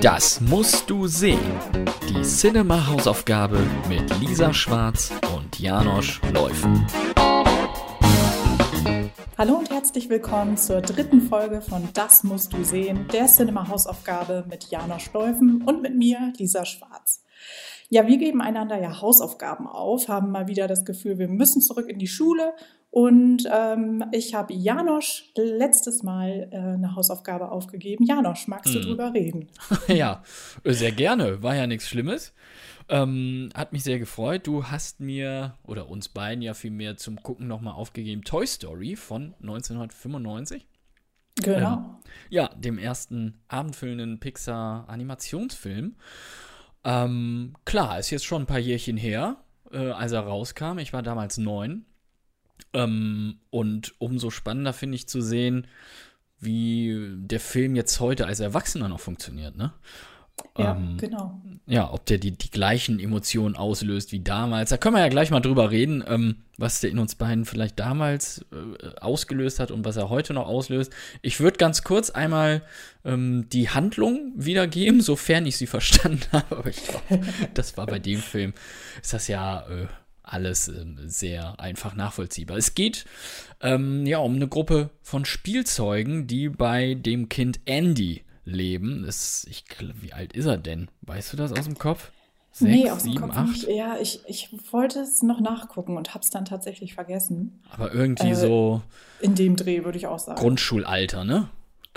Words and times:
Das 0.00 0.40
musst 0.40 0.88
du 0.88 1.06
sehen. 1.06 1.38
Die 2.08 2.22
Cinema-Hausaufgabe 2.22 3.58
mit 3.88 4.20
Lisa 4.20 4.52
Schwarz 4.52 5.12
und 5.36 5.58
Janosch 5.58 6.20
Läufen. 6.32 6.86
Hallo 9.38 9.54
und 9.56 9.70
herzlich 9.70 10.08
willkommen 10.08 10.56
zur 10.56 10.80
dritten 10.80 11.20
Folge 11.20 11.60
von 11.60 11.88
Das 11.94 12.24
musst 12.24 12.52
du 12.52 12.64
sehen, 12.64 13.06
der 13.12 13.26
Cinema-Hausaufgabe 13.26 14.44
mit 14.48 14.70
Janosch 14.70 15.12
Läufen 15.12 15.62
und 15.62 15.82
mit 15.82 15.96
mir, 15.96 16.32
Lisa 16.36 16.64
Schwarz. 16.64 17.21
Ja, 17.92 18.06
wir 18.06 18.16
geben 18.16 18.40
einander 18.40 18.80
ja 18.80 19.02
Hausaufgaben 19.02 19.66
auf, 19.66 20.08
haben 20.08 20.30
mal 20.30 20.48
wieder 20.48 20.66
das 20.66 20.86
Gefühl, 20.86 21.18
wir 21.18 21.28
müssen 21.28 21.60
zurück 21.60 21.90
in 21.90 21.98
die 21.98 22.06
Schule 22.06 22.54
und 22.88 23.46
ähm, 23.52 24.02
ich 24.12 24.34
habe 24.34 24.54
Janosch 24.54 25.30
letztes 25.36 26.02
Mal 26.02 26.48
äh, 26.52 26.56
eine 26.56 26.96
Hausaufgabe 26.96 27.50
aufgegeben. 27.50 28.06
Janosch, 28.06 28.48
magst 28.48 28.72
hm. 28.72 28.80
du 28.80 28.88
drüber 28.88 29.12
reden? 29.12 29.48
ja, 29.88 30.22
sehr 30.64 30.92
gerne. 30.92 31.42
War 31.42 31.54
ja 31.54 31.66
nichts 31.66 31.86
Schlimmes. 31.86 32.32
Ähm, 32.88 33.50
hat 33.54 33.74
mich 33.74 33.82
sehr 33.82 33.98
gefreut. 33.98 34.46
Du 34.46 34.64
hast 34.64 35.00
mir, 35.00 35.58
oder 35.62 35.90
uns 35.90 36.08
beiden 36.08 36.40
ja 36.40 36.54
vielmehr 36.54 36.96
zum 36.96 37.22
Gucken 37.22 37.46
nochmal 37.46 37.74
aufgegeben, 37.74 38.24
Toy 38.24 38.46
Story 38.46 38.96
von 38.96 39.34
1995. 39.42 40.66
Genau. 41.42 41.74
Ähm, 41.74 41.84
ja, 42.30 42.48
dem 42.56 42.78
ersten 42.78 43.42
abendfüllenden 43.48 44.18
Pixar-Animationsfilm. 44.18 45.96
Ähm, 46.84 47.54
klar, 47.64 47.98
ist 47.98 48.10
jetzt 48.10 48.24
schon 48.24 48.42
ein 48.42 48.46
paar 48.46 48.58
Jährchen 48.58 48.96
her, 48.96 49.36
äh, 49.70 49.90
als 49.90 50.12
er 50.12 50.20
rauskam. 50.20 50.78
Ich 50.78 50.92
war 50.92 51.02
damals 51.02 51.38
neun. 51.38 51.84
Ähm, 52.72 53.40
und 53.50 53.94
umso 53.98 54.30
spannender 54.30 54.72
finde 54.72 54.96
ich 54.96 55.08
zu 55.08 55.20
sehen, 55.20 55.66
wie 56.38 57.12
der 57.14 57.40
Film 57.40 57.76
jetzt 57.76 58.00
heute 58.00 58.26
als 58.26 58.40
Erwachsener 58.40 58.88
noch 58.88 59.00
funktioniert, 59.00 59.56
ne? 59.56 59.72
Ja, 60.58 60.76
ähm, 60.76 60.96
genau. 60.98 61.40
Ja, 61.66 61.92
ob 61.92 62.04
der 62.06 62.18
die, 62.18 62.32
die 62.32 62.50
gleichen 62.50 62.98
Emotionen 62.98 63.56
auslöst 63.56 64.12
wie 64.12 64.20
damals. 64.20 64.70
Da 64.70 64.76
können 64.76 64.96
wir 64.96 65.00
ja 65.00 65.08
gleich 65.08 65.30
mal 65.30 65.40
drüber 65.40 65.70
reden, 65.70 66.04
ähm, 66.06 66.36
was 66.58 66.80
der 66.80 66.90
in 66.90 66.98
uns 66.98 67.14
beiden 67.14 67.44
vielleicht 67.44 67.78
damals 67.78 68.44
äh, 68.52 69.00
ausgelöst 69.00 69.60
hat 69.60 69.70
und 69.70 69.84
was 69.84 69.96
er 69.96 70.10
heute 70.10 70.34
noch 70.34 70.46
auslöst. 70.46 70.92
Ich 71.22 71.40
würde 71.40 71.56
ganz 71.56 71.84
kurz 71.84 72.10
einmal 72.10 72.62
ähm, 73.04 73.48
die 73.50 73.70
Handlung 73.70 74.32
wiedergeben, 74.36 75.00
sofern 75.00 75.46
ich 75.46 75.56
sie 75.56 75.66
verstanden 75.68 76.22
habe. 76.32 76.56
Aber 76.58 76.68
ich 76.68 76.84
glaube, 76.84 77.24
das 77.54 77.76
war 77.76 77.86
bei 77.86 77.98
dem 77.98 78.20
Film, 78.20 78.52
ist 79.00 79.14
das 79.14 79.28
ja 79.28 79.60
äh, 79.68 79.86
alles 80.22 80.68
äh, 80.68 80.84
sehr 81.06 81.58
einfach 81.60 81.94
nachvollziehbar. 81.94 82.56
Es 82.56 82.74
geht 82.74 83.06
ähm, 83.60 84.04
ja 84.06 84.18
um 84.18 84.34
eine 84.34 84.48
Gruppe 84.48 84.90
von 85.00 85.24
Spielzeugen, 85.24 86.26
die 86.26 86.48
bei 86.48 86.94
dem 86.94 87.28
Kind 87.28 87.60
Andy 87.64 88.22
leben. 88.44 89.04
Das, 89.04 89.46
ich, 89.48 89.64
wie 90.00 90.12
alt 90.12 90.32
ist 90.32 90.46
er 90.46 90.58
denn? 90.58 90.88
Weißt 91.02 91.32
du 91.32 91.36
das 91.36 91.52
aus 91.52 91.64
dem 91.64 91.78
Kopf? 91.78 92.10
Sechs, 92.54 92.70
nee, 92.70 92.90
aus 92.90 93.02
sieben, 93.02 93.16
dem 93.16 93.22
Kopf 93.22 93.36
acht? 93.36 93.48
Nicht. 93.48 93.68
Ja, 93.68 93.96
ich, 93.98 94.20
ich 94.26 94.50
wollte 94.72 95.00
es 95.00 95.22
noch 95.22 95.40
nachgucken 95.40 95.96
und 95.96 96.12
habe 96.14 96.22
es 96.22 96.30
dann 96.30 96.44
tatsächlich 96.44 96.94
vergessen. 96.94 97.62
Aber 97.70 97.94
irgendwie 97.94 98.30
äh, 98.30 98.34
so. 98.34 98.82
In 99.20 99.34
dem 99.34 99.56
Dreh 99.56 99.84
würde 99.84 99.96
ich 99.96 100.06
auch 100.06 100.18
sagen. 100.18 100.38
Grundschulalter, 100.38 101.24
ne? 101.24 101.48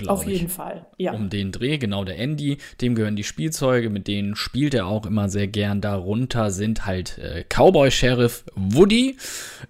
Auf 0.08 0.28
jeden 0.28 0.50
Fall, 0.50 0.86
ja. 0.98 1.14
Um 1.14 1.30
den 1.30 1.54
Dreh, 1.54 1.78
genau 1.78 2.04
der 2.04 2.20
Andy, 2.20 2.58
dem 2.82 2.96
gehören 2.96 3.16
die 3.16 3.24
Spielzeuge, 3.24 3.90
mit 3.90 4.08
denen 4.08 4.36
spielt 4.36 4.74
er 4.74 4.88
auch 4.88 5.06
immer 5.06 5.30
sehr 5.30 5.48
gern. 5.48 5.80
Darunter 5.80 6.52
sind 6.52 6.86
halt 6.86 7.18
äh, 7.18 7.46
Cowboy-Sheriff 7.48 8.44
Woody, 8.56 9.16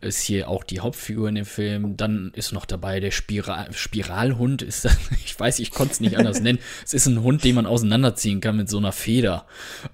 ist 0.02 0.22
hier 0.22 0.50
auch 0.50 0.64
die 0.64 0.80
Hauptfigur 0.80 1.30
in 1.30 1.36
dem 1.36 1.46
Film. 1.46 1.96
Dann 1.96 2.32
ist 2.34 2.54
noch 2.54 2.66
dabei 2.66 3.00
der 3.00 3.12
Spiral 3.12 3.68
Spiralhund, 3.72 4.64
ist 4.64 4.86
das, 4.86 4.98
ich 5.24 5.40
weiß, 5.40 5.60
ich 5.60 5.70
konnte 5.70 5.94
es 5.94 6.00
nicht 6.00 6.18
anders 6.18 6.42
nennen. 6.42 6.58
Es 6.84 6.96
ist 6.96 7.06
ein 7.06 7.22
Hund, 7.22 7.44
den 7.44 7.54
man 7.54 7.68
auseinanderziehen 7.68 8.42
kann 8.42 8.58
mit 8.58 8.68
so 8.68 8.80
einer 8.80 8.94
Feder. 8.94 9.46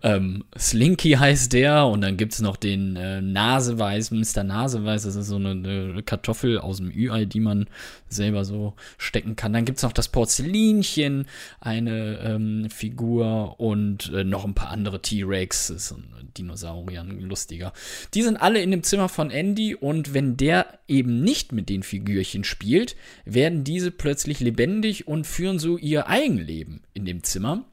Ähm, 0.02 0.46
Slinky 0.58 1.12
heißt 1.12 1.52
der 1.52 1.88
und 1.88 2.00
dann 2.02 2.16
gibt 2.16 2.34
es 2.34 2.42
noch 2.42 2.56
den 2.56 2.96
äh, 2.96 3.22
Naseweiß, 3.22 4.12
Mr. 4.12 4.44
Naseweiß, 4.46 5.04
das 5.04 5.16
ist 5.16 5.28
so 5.28 5.36
eine, 5.36 5.52
eine 5.52 6.04
Kartoffel 6.04 6.58
aus 6.58 6.78
dem 6.78 6.90
Ü-Ei, 6.90 7.26
die 7.26 7.42
man 7.42 7.68
selber 8.08 8.46
so 8.46 8.76
stecken 8.98 9.36
kann. 9.36 9.54
Dann 9.54 9.66
gibt 9.66 9.78
es 9.78 9.84
noch 9.84 9.94
das 9.94 10.08
Porzellinchen, 10.22 11.26
eine 11.62 12.20
ähm, 12.20 12.70
Figur 12.70 13.60
und 13.60 14.12
äh, 14.14 14.24
noch 14.24 14.46
ein 14.46 14.54
paar 14.54 14.70
andere 14.70 15.02
T-Rex, 15.02 15.96
Dinosaurier, 16.38 17.04
lustiger. 17.04 17.74
Die 18.14 18.22
sind 18.22 18.38
alle 18.38 18.62
in 18.62 18.70
dem 18.70 18.84
Zimmer 18.84 19.10
von 19.10 19.32
Andy 19.32 19.74
und 19.74 20.14
wenn 20.14 20.38
der 20.38 20.78
eben 20.88 21.24
nicht 21.24 21.54
mit 21.54 21.70
den 21.70 21.82
Figürchen 21.82 22.44
spielt, 22.44 22.96
werden 23.26 23.64
diese 23.64 23.90
plötzlich 23.90 24.42
lebendig 24.42 25.08
und 25.08 25.26
führen 25.26 25.58
so 25.58 25.80
ihr 25.80 26.08
Eigenleben 26.08 26.84
in 26.94 27.06
dem 27.06 27.24
Zimmer. 27.24 27.66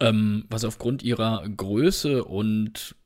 Ähm, 0.00 0.46
was 0.50 0.64
aufgrund 0.64 1.04
ihrer 1.04 1.48
Größe 1.48 2.24
und 2.24 2.96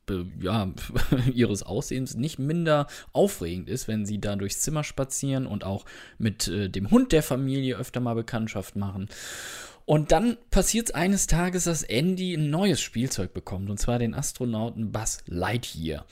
ja, 0.41 0.73
ihres 1.33 1.63
Aussehens 1.63 2.15
nicht 2.15 2.39
minder 2.39 2.87
aufregend 3.13 3.69
ist, 3.69 3.89
wenn 3.89 4.07
sie 4.07 4.21
da 4.21 4.37
durchs 4.37 4.61
Zimmer 4.61 4.85
spazieren 4.85 5.47
und 5.47 5.65
auch 5.65 5.85
mit 6.19 6.49
äh, 6.49 6.69
dem 6.69 6.91
Hund 6.91 7.13
der 7.13 7.23
Familie 7.23 7.77
öfter 7.77 8.01
mal 8.01 8.15
Bekanntschaft 8.15 8.77
machen. 8.77 9.09
Und 9.85 10.13
dann 10.13 10.37
passiert 10.51 10.89
es 10.89 10.95
eines 10.95 11.27
Tages, 11.27 11.65
dass 11.65 11.83
Andy 11.83 12.35
ein 12.35 12.51
neues 12.51 12.81
Spielzeug 12.81 13.35
bekommt, 13.35 13.69
und 13.69 13.79
zwar 13.79 13.99
den 13.99 14.15
Astronauten 14.15 14.93
Buzz 14.93 15.19
Lightyear. 15.27 16.07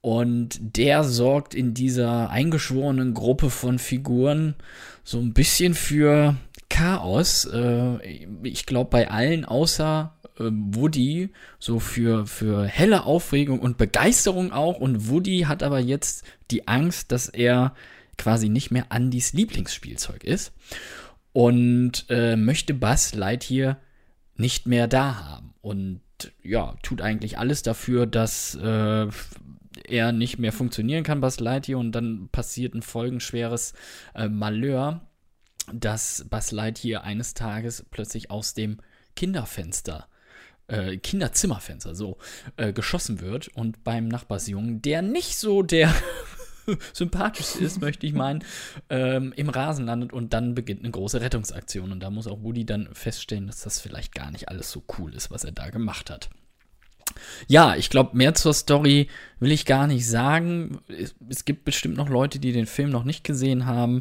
Und 0.00 0.58
der 0.76 1.04
sorgt 1.04 1.54
in 1.54 1.74
dieser 1.74 2.30
eingeschworenen 2.30 3.14
Gruppe 3.14 3.50
von 3.50 3.78
Figuren 3.78 4.56
so 5.04 5.18
ein 5.18 5.32
bisschen 5.32 5.74
für 5.74 6.36
Chaos. 6.68 7.44
Äh, 7.44 7.98
ich 8.42 8.66
glaube, 8.66 8.90
bei 8.90 9.10
allen 9.10 9.44
außer 9.44 10.16
Woody 10.50 11.30
so 11.58 11.78
für, 11.78 12.26
für 12.26 12.64
helle 12.64 13.04
Aufregung 13.04 13.60
und 13.60 13.78
Begeisterung 13.78 14.52
auch. 14.52 14.78
Und 14.78 15.08
Woody 15.08 15.40
hat 15.42 15.62
aber 15.62 15.78
jetzt 15.78 16.24
die 16.50 16.66
Angst, 16.66 17.12
dass 17.12 17.28
er 17.28 17.74
quasi 18.18 18.48
nicht 18.48 18.70
mehr 18.70 18.86
Andys 18.90 19.32
Lieblingsspielzeug 19.32 20.24
ist 20.24 20.52
und 21.32 22.06
äh, 22.08 22.36
möchte 22.36 22.74
Buzz 22.74 23.14
Lightyear 23.14 23.78
nicht 24.36 24.66
mehr 24.66 24.88
da 24.88 25.16
haben. 25.24 25.54
Und 25.60 26.00
ja, 26.42 26.74
tut 26.82 27.00
eigentlich 27.00 27.38
alles 27.38 27.62
dafür, 27.62 28.06
dass 28.06 28.54
äh, 28.54 29.08
er 29.88 30.12
nicht 30.12 30.38
mehr 30.38 30.52
funktionieren 30.52 31.04
kann, 31.04 31.20
Buzz 31.20 31.40
Lightyear. 31.40 31.78
Und 31.78 31.92
dann 31.92 32.28
passiert 32.30 32.74
ein 32.74 32.82
folgenschweres 32.82 33.74
äh, 34.14 34.28
Malheur, 34.28 35.00
dass 35.72 36.26
Buzz 36.28 36.52
Lightyear 36.52 37.04
eines 37.04 37.34
Tages 37.34 37.86
plötzlich 37.90 38.30
aus 38.30 38.54
dem 38.54 38.78
Kinderfenster 39.16 40.06
äh, 40.72 40.96
Kinderzimmerfenster 40.96 41.94
so 41.94 42.16
äh, 42.56 42.72
geschossen 42.72 43.20
wird 43.20 43.48
und 43.48 43.84
beim 43.84 44.08
Nachbarsjungen, 44.08 44.80
der 44.82 45.02
nicht 45.02 45.36
so 45.36 45.62
der 45.62 45.94
sympathisch 46.92 47.56
ist, 47.56 47.80
möchte 47.80 48.06
ich 48.06 48.14
meinen, 48.14 48.44
ähm, 48.88 49.32
im 49.36 49.48
Rasen 49.48 49.84
landet 49.84 50.12
und 50.12 50.32
dann 50.32 50.54
beginnt 50.54 50.80
eine 50.80 50.90
große 50.90 51.20
Rettungsaktion. 51.20 51.92
Und 51.92 52.00
da 52.00 52.10
muss 52.10 52.26
auch 52.26 52.42
Woody 52.42 52.64
dann 52.64 52.88
feststellen, 52.92 53.46
dass 53.46 53.60
das 53.60 53.80
vielleicht 53.80 54.14
gar 54.14 54.30
nicht 54.30 54.48
alles 54.48 54.70
so 54.70 54.82
cool 54.98 55.14
ist, 55.14 55.30
was 55.30 55.44
er 55.44 55.52
da 55.52 55.70
gemacht 55.70 56.08
hat. 56.08 56.30
Ja, 57.46 57.76
ich 57.76 57.90
glaube, 57.90 58.16
mehr 58.16 58.34
zur 58.34 58.54
Story 58.54 59.08
will 59.38 59.52
ich 59.52 59.66
gar 59.66 59.86
nicht 59.86 60.08
sagen. 60.08 60.80
Es, 60.88 61.14
es, 61.28 61.44
gibt 61.44 61.64
bestimmt 61.64 61.98
noch 61.98 62.08
Leute, 62.08 62.38
die 62.38 62.52
den 62.52 62.66
Film 62.66 62.88
noch 62.88 63.04
nicht 63.04 63.24
gesehen 63.24 63.66
haben. 63.66 64.00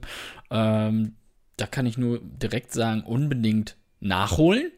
Ähm, 0.49 1.15
da 1.57 1.67
kann 1.67 1.85
ich 1.85 1.97
nur 1.97 2.21
direkt 2.21 2.71
sagen, 2.71 3.01
unbedingt 3.01 3.75
nachholen. 3.99 4.71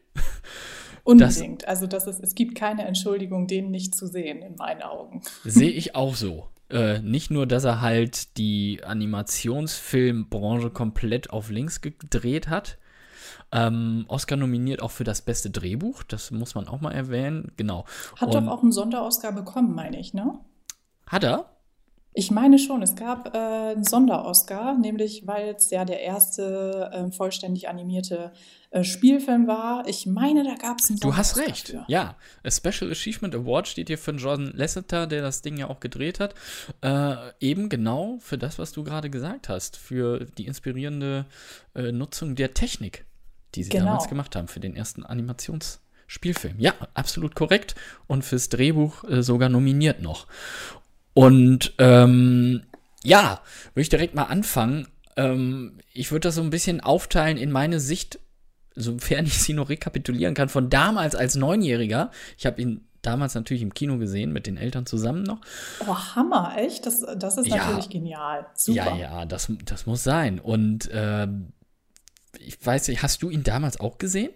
Unbedingt. 1.04 1.62
Das, 1.62 1.68
also 1.68 1.86
das 1.86 2.06
ist, 2.06 2.20
es 2.20 2.34
gibt 2.34 2.54
keine 2.54 2.84
Entschuldigung, 2.86 3.46
den 3.46 3.70
nicht 3.70 3.94
zu 3.94 4.06
sehen, 4.06 4.42
in 4.42 4.56
meinen 4.56 4.82
Augen. 4.82 5.22
Sehe 5.44 5.70
ich 5.70 5.94
auch 5.94 6.16
so. 6.16 6.48
Äh, 6.70 7.00
nicht 7.00 7.30
nur, 7.30 7.46
dass 7.46 7.64
er 7.64 7.82
halt 7.82 8.38
die 8.38 8.80
Animationsfilmbranche 8.82 10.70
komplett 10.70 11.30
auf 11.30 11.50
links 11.50 11.82
gedreht 11.82 12.48
hat. 12.48 12.78
Ähm, 13.52 14.06
Oscar 14.08 14.36
nominiert 14.36 14.82
auch 14.82 14.90
für 14.90 15.04
das 15.04 15.22
beste 15.22 15.50
Drehbuch, 15.50 16.02
das 16.02 16.30
muss 16.30 16.54
man 16.54 16.66
auch 16.66 16.80
mal 16.80 16.92
erwähnen. 16.92 17.52
Genau. 17.56 17.84
Hat 18.16 18.34
Und, 18.34 18.46
doch 18.46 18.52
auch 18.52 18.62
einen 18.62 18.72
Sonder-Oscar 18.72 19.32
bekommen, 19.32 19.74
meine 19.74 20.00
ich, 20.00 20.14
ne? 20.14 20.38
Hat 21.06 21.22
er? 21.22 21.53
Ich 22.16 22.30
meine 22.30 22.60
schon, 22.60 22.80
es 22.80 22.94
gab 22.94 23.34
äh, 23.34 23.38
einen 23.38 23.82
Sonder-Oscar, 23.82 24.78
nämlich 24.78 25.26
weil 25.26 25.56
es 25.56 25.70
ja 25.70 25.84
der 25.84 26.00
erste 26.00 26.90
äh, 26.92 27.10
vollständig 27.10 27.68
animierte 27.68 28.32
äh, 28.70 28.84
Spielfilm 28.84 29.48
war. 29.48 29.88
Ich 29.88 30.06
meine, 30.06 30.44
da 30.44 30.54
gab 30.54 30.78
es 30.78 30.90
einen 30.90 31.00
Du 31.00 31.16
hast 31.16 31.36
recht, 31.36 31.70
dafür. 31.70 31.84
ja. 31.88 32.16
A 32.44 32.50
Special 32.52 32.88
Achievement 32.88 33.34
Award 33.34 33.66
steht 33.66 33.88
hier 33.88 33.98
für 33.98 34.12
Jordan 34.12 34.52
Lasseter, 34.54 35.08
der 35.08 35.22
das 35.22 35.42
Ding 35.42 35.56
ja 35.56 35.68
auch 35.68 35.80
gedreht 35.80 36.20
hat. 36.20 36.34
Äh, 36.82 37.16
eben 37.40 37.68
genau 37.68 38.18
für 38.20 38.38
das, 38.38 38.60
was 38.60 38.70
du 38.70 38.84
gerade 38.84 39.10
gesagt 39.10 39.48
hast, 39.48 39.76
für 39.76 40.24
die 40.38 40.46
inspirierende 40.46 41.26
äh, 41.74 41.90
Nutzung 41.90 42.36
der 42.36 42.54
Technik, 42.54 43.06
die 43.56 43.64
sie 43.64 43.70
genau. 43.70 43.86
damals 43.86 44.08
gemacht 44.08 44.36
haben, 44.36 44.46
für 44.46 44.60
den 44.60 44.76
ersten 44.76 45.04
Animationsspielfilm. 45.04 46.60
Ja, 46.60 46.74
absolut 46.94 47.34
korrekt. 47.34 47.74
Und 48.06 48.24
fürs 48.24 48.50
Drehbuch 48.50 49.02
äh, 49.02 49.24
sogar 49.24 49.48
nominiert 49.48 50.00
noch. 50.00 50.28
Und 51.14 51.72
ähm, 51.78 52.62
ja, 53.02 53.40
würde 53.72 53.82
ich 53.82 53.88
direkt 53.88 54.14
mal 54.14 54.24
anfangen. 54.24 54.88
Ähm, 55.16 55.78
ich 55.92 56.10
würde 56.10 56.28
das 56.28 56.34
so 56.34 56.42
ein 56.42 56.50
bisschen 56.50 56.80
aufteilen 56.80 57.36
in 57.36 57.50
meine 57.50 57.80
Sicht 57.80 58.18
sofern 58.74 59.26
ich 59.26 59.40
sie 59.40 59.52
noch 59.52 59.68
rekapitulieren 59.68 60.34
kann, 60.34 60.48
von 60.48 60.70
damals 60.70 61.14
als 61.14 61.36
Neunjähriger. 61.36 62.10
Ich 62.36 62.46
habe 62.46 62.60
ihn 62.60 62.86
damals 63.02 63.34
natürlich 63.34 63.62
im 63.62 63.74
Kino 63.74 63.98
gesehen, 63.98 64.32
mit 64.32 64.46
den 64.46 64.56
Eltern 64.56 64.86
zusammen 64.86 65.22
noch. 65.22 65.40
Oh, 65.86 65.94
Hammer, 65.94 66.54
echt? 66.56 66.86
Das, 66.86 67.04
das 67.16 67.36
ist 67.36 67.48
ja, 67.48 67.56
natürlich 67.56 67.90
genial. 67.90 68.46
Super. 68.54 68.96
Ja, 68.96 68.96
ja, 68.96 69.24
das, 69.26 69.52
das 69.64 69.86
muss 69.86 70.02
sein. 70.02 70.40
Und 70.40 70.90
äh, 70.90 71.28
ich 72.38 72.64
weiß 72.64 72.88
nicht, 72.88 73.02
hast 73.02 73.22
du 73.22 73.30
ihn 73.30 73.44
damals 73.44 73.78
auch 73.78 73.98
gesehen? 73.98 74.30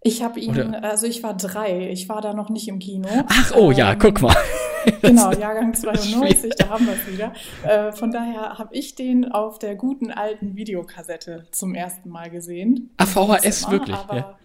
Ich 0.00 0.22
habe 0.22 0.40
ihn, 0.40 0.50
Oder? 0.50 0.82
also 0.82 1.06
ich 1.06 1.22
war 1.22 1.36
drei, 1.36 1.90
ich 1.90 2.08
war 2.08 2.20
da 2.20 2.34
noch 2.34 2.48
nicht 2.48 2.66
im 2.66 2.80
Kino. 2.80 3.08
Ach, 3.28 3.52
oh 3.54 3.70
ähm, 3.70 3.78
ja, 3.78 3.94
guck 3.94 4.20
mal. 4.20 4.34
genau, 5.02 5.32
Jahrgang 5.32 5.74
92, 5.74 6.54
da 6.56 6.68
haben 6.68 6.86
wir 6.86 6.94
es 6.94 7.12
wieder. 7.12 7.32
Äh, 7.64 7.92
von 7.92 8.10
daher 8.10 8.58
habe 8.58 8.74
ich 8.74 8.94
den 8.94 9.30
auf 9.30 9.58
der 9.58 9.74
guten 9.74 10.10
alten 10.10 10.56
Videokassette 10.56 11.46
zum 11.50 11.74
ersten 11.74 12.08
Mal 12.08 12.30
gesehen. 12.30 12.90
Ach, 12.96 13.06
VHS 13.06 13.70
wirklich. 13.70 13.96
Aber, 13.96 14.16
ja. 14.16 14.38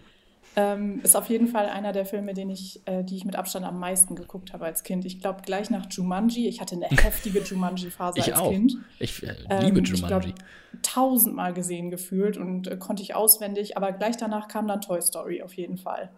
Ähm, 0.56 1.00
ist 1.04 1.16
auf 1.16 1.28
jeden 1.28 1.46
Fall 1.46 1.66
einer 1.66 1.92
der 1.92 2.04
Filme, 2.04 2.34
den 2.34 2.50
ich, 2.50 2.80
äh, 2.86 3.04
die 3.04 3.16
ich 3.16 3.24
mit 3.24 3.36
Abstand 3.36 3.64
am 3.64 3.78
meisten 3.78 4.16
geguckt 4.16 4.52
habe 4.52 4.64
als 4.64 4.82
Kind. 4.82 5.04
Ich 5.04 5.20
glaube, 5.20 5.42
gleich 5.42 5.70
nach 5.70 5.86
Jumanji. 5.88 6.48
Ich 6.48 6.60
hatte 6.60 6.74
eine 6.74 6.86
heftige 7.02 7.40
Jumanji-Phase 7.40 8.20
als 8.20 8.32
auch. 8.32 8.50
Kind. 8.50 8.76
Ich 8.98 9.22
äh, 9.22 9.34
liebe 9.62 9.78
ähm, 9.78 9.84
Jumanji. 9.84 9.94
Ich 9.94 10.06
glaube, 10.06 10.34
tausendmal 10.82 11.52
gesehen 11.52 11.90
gefühlt 11.90 12.36
und 12.36 12.66
äh, 12.66 12.76
konnte 12.76 13.04
ich 13.04 13.14
auswendig. 13.14 13.76
Aber 13.76 13.92
gleich 13.92 14.16
danach 14.16 14.48
kam 14.48 14.66
dann 14.66 14.80
Toy 14.80 15.00
Story 15.00 15.42
auf 15.42 15.54
jeden 15.54 15.76
Fall. 15.76 16.10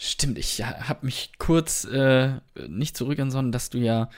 Stimmt, 0.00 0.38
ich 0.38 0.62
habe 0.62 1.04
mich 1.04 1.32
kurz 1.38 1.84
äh, 1.84 2.34
nicht 2.68 2.96
zurückgesonnen, 2.96 3.50
dass 3.50 3.68
du 3.68 3.78
ja 3.78 4.10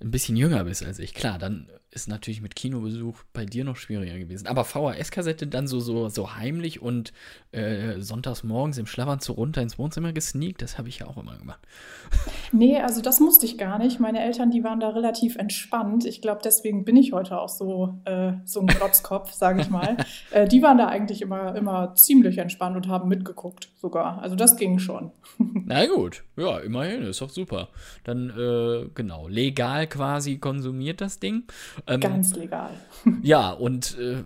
ein 0.00 0.10
bisschen 0.10 0.36
jünger 0.36 0.64
bist 0.64 0.84
als 0.84 0.98
ich. 0.98 1.14
Klar, 1.14 1.38
dann 1.38 1.70
ist 1.92 2.08
natürlich 2.08 2.40
mit 2.40 2.56
Kinobesuch 2.56 3.22
bei 3.32 3.44
dir 3.44 3.62
noch 3.62 3.76
schwieriger 3.76 4.18
gewesen. 4.18 4.48
Aber 4.48 4.64
VHS-Kassette 4.64 5.46
dann 5.46 5.68
so, 5.68 5.78
so, 5.78 6.08
so 6.08 6.34
heimlich 6.34 6.82
und 6.82 7.12
äh, 7.52 8.00
sonntags 8.00 8.42
morgens 8.42 8.78
im 8.78 8.86
Schlafanzug 8.86 9.36
runter 9.36 9.62
ins 9.62 9.78
Wohnzimmer 9.78 10.12
gesneakt, 10.12 10.60
das 10.60 10.76
habe 10.76 10.88
ich 10.88 10.98
ja 10.98 11.06
auch 11.06 11.16
immer 11.16 11.38
gemacht. 11.38 11.60
Nee, 12.52 12.78
also 12.80 13.02
das 13.02 13.20
musste 13.20 13.46
ich 13.46 13.58
gar 13.58 13.78
nicht. 13.78 14.00
Meine 14.00 14.22
Eltern, 14.22 14.50
die 14.50 14.64
waren 14.64 14.80
da 14.80 14.88
relativ 14.90 15.36
entspannt. 15.36 16.04
Ich 16.04 16.22
glaube, 16.22 16.40
deswegen 16.42 16.84
bin 16.84 16.96
ich 16.96 17.12
heute 17.12 17.38
auch 17.40 17.48
so, 17.48 17.98
äh, 18.04 18.32
so 18.44 18.60
ein 18.60 18.66
Glotzkopf, 18.66 19.32
sage 19.32 19.60
ich 19.60 19.70
mal. 19.70 19.96
äh, 20.30 20.48
die 20.48 20.62
waren 20.62 20.78
da 20.78 20.88
eigentlich 20.88 21.22
immer, 21.22 21.54
immer 21.54 21.94
ziemlich 21.94 22.38
entspannt 22.38 22.76
und 22.76 22.88
haben 22.88 23.08
mitgeguckt 23.08 23.68
sogar. 23.76 24.22
Also 24.22 24.36
das 24.36 24.56
ging 24.56 24.78
schon. 24.78 25.10
Na 25.38 25.86
gut, 25.86 26.24
ja, 26.36 26.58
immerhin, 26.58 27.02
ist 27.02 27.20
doch 27.20 27.30
super. 27.30 27.68
Dann, 28.04 28.30
äh, 28.30 28.88
genau, 28.94 29.28
legal 29.28 29.86
quasi 29.86 30.38
konsumiert 30.38 31.00
das 31.00 31.20
Ding. 31.20 31.44
Ähm, 31.86 32.00
Ganz 32.00 32.34
legal. 32.34 32.70
Ja, 33.22 33.50
und 33.50 33.98
äh, 33.98 34.22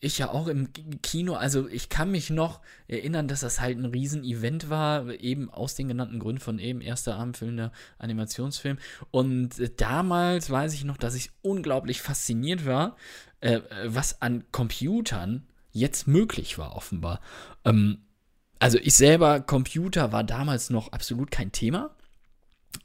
ich 0.00 0.18
ja 0.18 0.30
auch 0.30 0.48
im 0.48 0.72
Kino, 1.02 1.34
also 1.34 1.68
ich 1.68 1.90
kann 1.90 2.10
mich 2.10 2.30
noch 2.30 2.60
erinnern, 2.88 3.28
dass 3.28 3.40
das 3.40 3.60
halt 3.60 3.78
ein 3.78 3.84
Riesen-Event 3.84 4.70
war, 4.70 5.08
eben 5.20 5.50
aus 5.50 5.74
den 5.74 5.88
genannten 5.88 6.18
Gründen 6.18 6.40
von 6.40 6.58
eben 6.58 6.80
erster 6.80 7.16
abendfüllender 7.16 7.70
Animationsfilm. 7.98 8.78
Und 9.10 9.58
äh, 9.58 9.70
damals 9.76 10.48
weiß 10.48 10.72
ich 10.72 10.84
noch, 10.84 10.96
dass 10.96 11.14
ich 11.14 11.30
unglaublich 11.42 12.00
fasziniert 12.00 12.64
war, 12.64 12.96
äh, 13.40 13.60
was 13.84 14.22
an 14.22 14.44
Computern 14.52 15.46
jetzt 15.70 16.08
möglich 16.08 16.56
war, 16.56 16.76
offenbar. 16.76 17.20
Ähm, 17.66 17.98
also 18.58 18.78
ich 18.78 18.94
selber, 18.94 19.40
Computer 19.40 20.12
war 20.12 20.24
damals 20.24 20.70
noch 20.70 20.92
absolut 20.92 21.30
kein 21.30 21.52
Thema. 21.52 21.94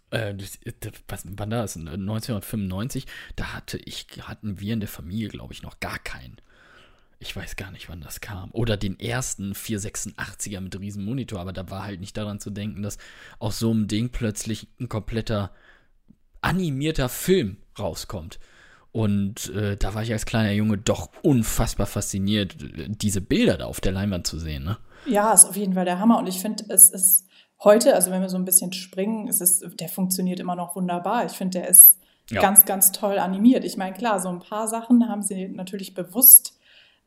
Äh, 0.09 0.35
das, 0.35 0.59
was, 1.07 1.23
wann 1.25 1.49
da 1.49 1.63
ist? 1.63 1.77
1995, 1.77 3.05
da 3.37 3.53
hatte 3.53 3.77
ich, 3.77 4.07
hatten 4.21 4.59
wir 4.59 4.73
in 4.73 4.81
der 4.81 4.89
Familie, 4.89 5.29
glaube 5.29 5.53
ich, 5.53 5.63
noch 5.63 5.79
gar 5.79 5.99
keinen. 5.99 6.37
Ich 7.19 7.35
weiß 7.35 7.55
gar 7.55 7.71
nicht, 7.71 7.89
wann 7.89 8.01
das 8.01 8.21
kam. 8.21 8.51
Oder 8.51 8.77
den 8.77 8.99
ersten 8.99 9.53
486er 9.53 10.59
mit 10.59 10.79
riesen 10.79 11.05
Monitor, 11.05 11.39
aber 11.39 11.53
da 11.53 11.69
war 11.69 11.83
halt 11.83 11.99
nicht 11.99 12.17
daran 12.17 12.39
zu 12.39 12.49
denken, 12.49 12.81
dass 12.81 12.97
aus 13.39 13.59
so 13.59 13.71
einem 13.71 13.87
Ding 13.87 14.09
plötzlich 14.09 14.67
ein 14.79 14.89
kompletter 14.89 15.51
animierter 16.41 17.09
Film 17.09 17.57
rauskommt. 17.79 18.39
Und 18.91 19.49
äh, 19.53 19.75
da 19.75 19.93
war 19.93 20.03
ich 20.03 20.13
als 20.13 20.25
kleiner 20.25 20.51
Junge 20.51 20.77
doch 20.77 21.09
unfassbar 21.21 21.85
fasziniert, 21.85 22.55
diese 22.87 23.19
Bilder 23.19 23.57
da 23.57 23.65
auf 23.65 23.81
der 23.81 23.91
Leinwand 23.91 24.25
zu 24.25 24.39
sehen. 24.39 24.63
Ne? 24.63 24.77
Ja, 25.05 25.33
ist 25.33 25.45
auf 25.45 25.57
jeden 25.57 25.73
Fall 25.73 25.83
der 25.83 25.99
Hammer. 25.99 26.17
Und 26.17 26.27
ich 26.27 26.39
finde, 26.39 26.63
es 26.69 26.91
ist 26.91 27.25
heute, 27.61 27.93
also 27.93 28.11
wenn 28.11 28.21
wir 28.21 28.29
so 28.29 28.37
ein 28.37 28.45
bisschen 28.45 28.71
springen, 28.71 29.27
ist 29.27 29.41
es, 29.41 29.65
der 29.79 29.89
funktioniert 29.89 30.39
immer 30.39 30.55
noch 30.55 30.77
wunderbar. 30.77 31.25
Ich 31.25 31.33
finde, 31.33 31.59
der 31.59 31.67
ist 31.67 31.99
ja. 32.29 32.41
ganz, 32.41 32.65
ganz 32.65 32.91
toll 32.91 33.19
animiert. 33.19 33.65
Ich 33.65 33.75
meine, 33.75 33.95
klar, 33.95 34.21
so 34.21 34.29
ein 34.29 34.39
paar 34.39 34.67
Sachen 34.67 35.09
haben 35.09 35.21
sie 35.21 35.49
natürlich 35.49 35.93
bewusst 35.93 36.54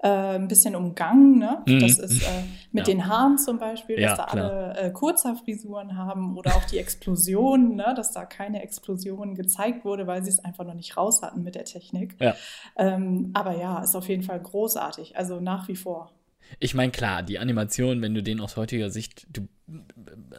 äh, 0.01 0.09
ein 0.09 0.49
bisschen 0.49 0.77
umgangen. 0.77 1.39
Ne? 1.39 1.63
Mhm. 1.67 1.81
Das 1.81 1.99
ist 1.99 2.23
äh, 2.23 2.43
mit 2.73 2.87
ja. 2.87 2.95
den 2.95 3.07
Haaren 3.09 3.39
zum 3.39 3.59
Beispiel, 3.59 3.97
dass 3.97 4.11
ja, 4.11 4.17
da 4.17 4.25
klar. 4.27 4.51
alle 4.51 4.79
äh, 4.79 4.91
Kurzhaarfrisuren 4.91 5.97
haben 5.97 6.37
oder 6.37 6.55
auch 6.55 6.65
die 6.65 6.79
Explosion, 6.79 7.75
ne? 7.77 7.95
dass 7.97 8.13
da 8.13 8.25
keine 8.25 8.63
Explosion 8.63 9.35
gezeigt 9.35 9.85
wurde, 9.85 10.07
weil 10.07 10.23
sie 10.23 10.31
es 10.31 10.39
einfach 10.39 10.65
noch 10.65 10.75
nicht 10.75 10.97
raus 10.97 11.23
hatten 11.23 11.43
mit 11.43 11.55
der 11.55 11.65
Technik. 11.65 12.17
Ja. 12.21 12.35
Ähm, 12.77 13.31
aber 13.35 13.57
ja, 13.57 13.83
ist 13.83 13.97
auf 13.97 14.09
jeden 14.09 14.23
Fall 14.23 14.41
großartig. 14.41 15.17
Also 15.17 15.41
nach 15.41 15.69
wie 15.69 15.77
vor. 15.77 16.13
Ich 16.59 16.75
meine, 16.75 16.93
klar, 16.93 17.23
die 17.23 17.39
Animation, 17.39 18.03
wenn 18.03 18.15
du 18.15 18.23
den 18.23 18.41
aus 18.41 18.57
heutiger 18.57 18.91
Sicht, 18.91 19.27
du 19.31 19.49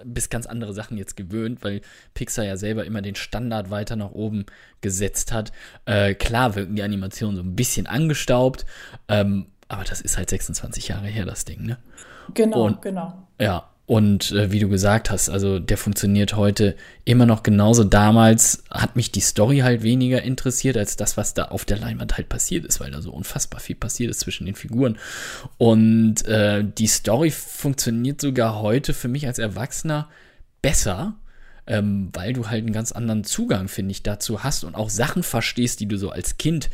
bist 0.03 0.31
ganz 0.31 0.45
andere 0.45 0.73
Sachen 0.73 0.97
jetzt 0.97 1.15
gewöhnt, 1.15 1.63
weil 1.63 1.81
Pixar 2.13 2.45
ja 2.45 2.57
selber 2.57 2.85
immer 2.85 3.01
den 3.01 3.15
Standard 3.15 3.69
weiter 3.69 3.95
nach 3.95 4.11
oben 4.11 4.45
gesetzt 4.81 5.31
hat. 5.31 5.51
Äh, 5.85 6.15
klar 6.15 6.55
wirken 6.55 6.75
die 6.75 6.83
Animationen 6.83 7.35
so 7.35 7.43
ein 7.43 7.55
bisschen 7.55 7.87
angestaubt, 7.87 8.65
ähm, 9.07 9.47
aber 9.67 9.83
das 9.83 10.01
ist 10.01 10.17
halt 10.17 10.29
26 10.29 10.87
Jahre 10.87 11.07
her, 11.07 11.25
das 11.25 11.45
Ding, 11.45 11.63
ne? 11.63 11.77
Genau, 12.33 12.65
Und, 12.65 12.81
genau. 12.81 13.27
Ja, 13.39 13.69
und 13.89 14.33
äh, 14.33 14.51
wie 14.51 14.59
du 14.59 14.69
gesagt 14.69 15.09
hast, 15.09 15.29
also 15.29 15.57
der 15.57 15.75
funktioniert 15.75 16.35
heute 16.35 16.75
immer 17.05 17.25
noch 17.25 17.41
genauso. 17.41 17.83
Damals 17.83 18.61
hat 18.69 18.95
mich 18.95 19.11
die 19.11 19.19
Story 19.19 19.61
halt 19.61 19.81
weniger 19.81 20.21
interessiert 20.21 20.77
als 20.77 20.95
das, 20.95 21.17
was 21.17 21.33
da 21.33 21.45
auf 21.45 21.65
der 21.65 21.79
Leinwand 21.79 22.15
halt 22.15 22.29
passiert 22.29 22.65
ist, 22.65 22.79
weil 22.79 22.91
da 22.91 23.01
so 23.01 23.11
unfassbar 23.11 23.59
viel 23.59 23.75
passiert 23.75 24.11
ist 24.11 24.19
zwischen 24.19 24.45
den 24.45 24.53
Figuren. 24.53 24.99
Und 25.57 26.23
äh, 26.27 26.63
die 26.63 26.85
Story 26.85 27.31
funktioniert 27.31 28.21
sogar 28.21 28.61
heute 28.61 28.93
für 28.93 29.07
mich 29.07 29.25
als 29.25 29.39
Erwachsener 29.39 30.07
besser, 30.61 31.15
ähm, 31.65 32.09
weil 32.13 32.33
du 32.33 32.47
halt 32.47 32.65
einen 32.65 32.73
ganz 32.73 32.91
anderen 32.91 33.23
Zugang, 33.23 33.69
finde 33.69 33.89
ich, 33.89 34.03
dazu 34.03 34.43
hast 34.43 34.65
und 34.65 34.75
auch 34.75 34.91
Sachen 34.91 35.23
verstehst, 35.23 35.79
die 35.79 35.87
du 35.87 35.97
so 35.97 36.11
als 36.11 36.37
Kind 36.37 36.69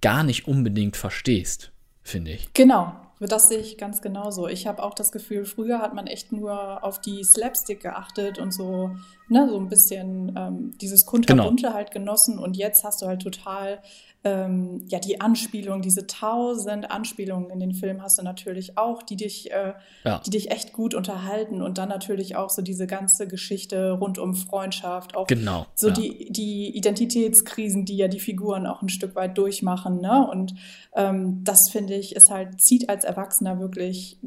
gar 0.00 0.22
nicht 0.22 0.46
unbedingt 0.46 0.96
verstehst, 0.96 1.72
finde 2.04 2.30
ich. 2.30 2.54
Genau, 2.54 2.94
das 3.26 3.48
sehe 3.48 3.58
ich 3.58 3.78
ganz 3.78 4.02
genauso. 4.02 4.48
Ich 4.48 4.66
habe 4.66 4.82
auch 4.82 4.94
das 4.94 5.12
Gefühl, 5.12 5.44
früher 5.44 5.80
hat 5.80 5.94
man 5.94 6.06
echt 6.06 6.32
nur 6.32 6.82
auf 6.84 7.00
die 7.00 7.24
Slapstick 7.24 7.80
geachtet 7.80 8.38
und 8.38 8.52
so, 8.52 8.90
ne, 9.28 9.48
so 9.48 9.58
ein 9.58 9.68
bisschen 9.68 10.34
ähm, 10.36 10.72
dieses 10.78 11.06
Kunterbunte 11.06 11.64
genau. 11.64 11.74
halt 11.74 11.90
genossen. 11.90 12.38
Und 12.38 12.56
jetzt 12.56 12.84
hast 12.84 13.02
du 13.02 13.06
halt 13.06 13.22
total 13.22 13.80
ähm, 14.24 14.84
ja, 14.86 15.00
die 15.00 15.20
Anspielung, 15.20 15.82
diese 15.82 16.06
tausend 16.06 16.90
Anspielungen 16.90 17.50
in 17.50 17.58
den 17.58 17.72
Film 17.74 18.02
hast 18.02 18.18
du 18.18 18.22
natürlich 18.22 18.78
auch, 18.78 19.02
die 19.02 19.16
dich, 19.16 19.50
äh, 19.50 19.74
ja. 20.04 20.20
die 20.24 20.30
dich 20.30 20.50
echt 20.50 20.72
gut 20.72 20.94
unterhalten 20.94 21.60
und 21.60 21.78
dann 21.78 21.88
natürlich 21.88 22.36
auch 22.36 22.48
so 22.48 22.62
diese 22.62 22.86
ganze 22.86 23.26
Geschichte 23.26 23.90
rund 23.90 24.18
um 24.18 24.34
Freundschaft, 24.34 25.16
auch 25.16 25.26
genau, 25.26 25.66
so 25.74 25.88
ja. 25.88 25.94
die, 25.94 26.30
die 26.30 26.76
Identitätskrisen, 26.76 27.84
die 27.84 27.96
ja 27.96 28.06
die 28.06 28.20
Figuren 28.20 28.66
auch 28.66 28.82
ein 28.82 28.88
Stück 28.88 29.16
weit 29.16 29.36
durchmachen, 29.36 30.00
ne? 30.00 30.28
Und 30.30 30.54
ähm, 30.94 31.42
das 31.42 31.68
finde 31.68 31.94
ich, 31.94 32.14
ist 32.14 32.30
halt, 32.30 32.60
zieht 32.60 32.88
als 32.88 33.04
Erwachsener 33.04 33.58
wirklich 33.58 34.18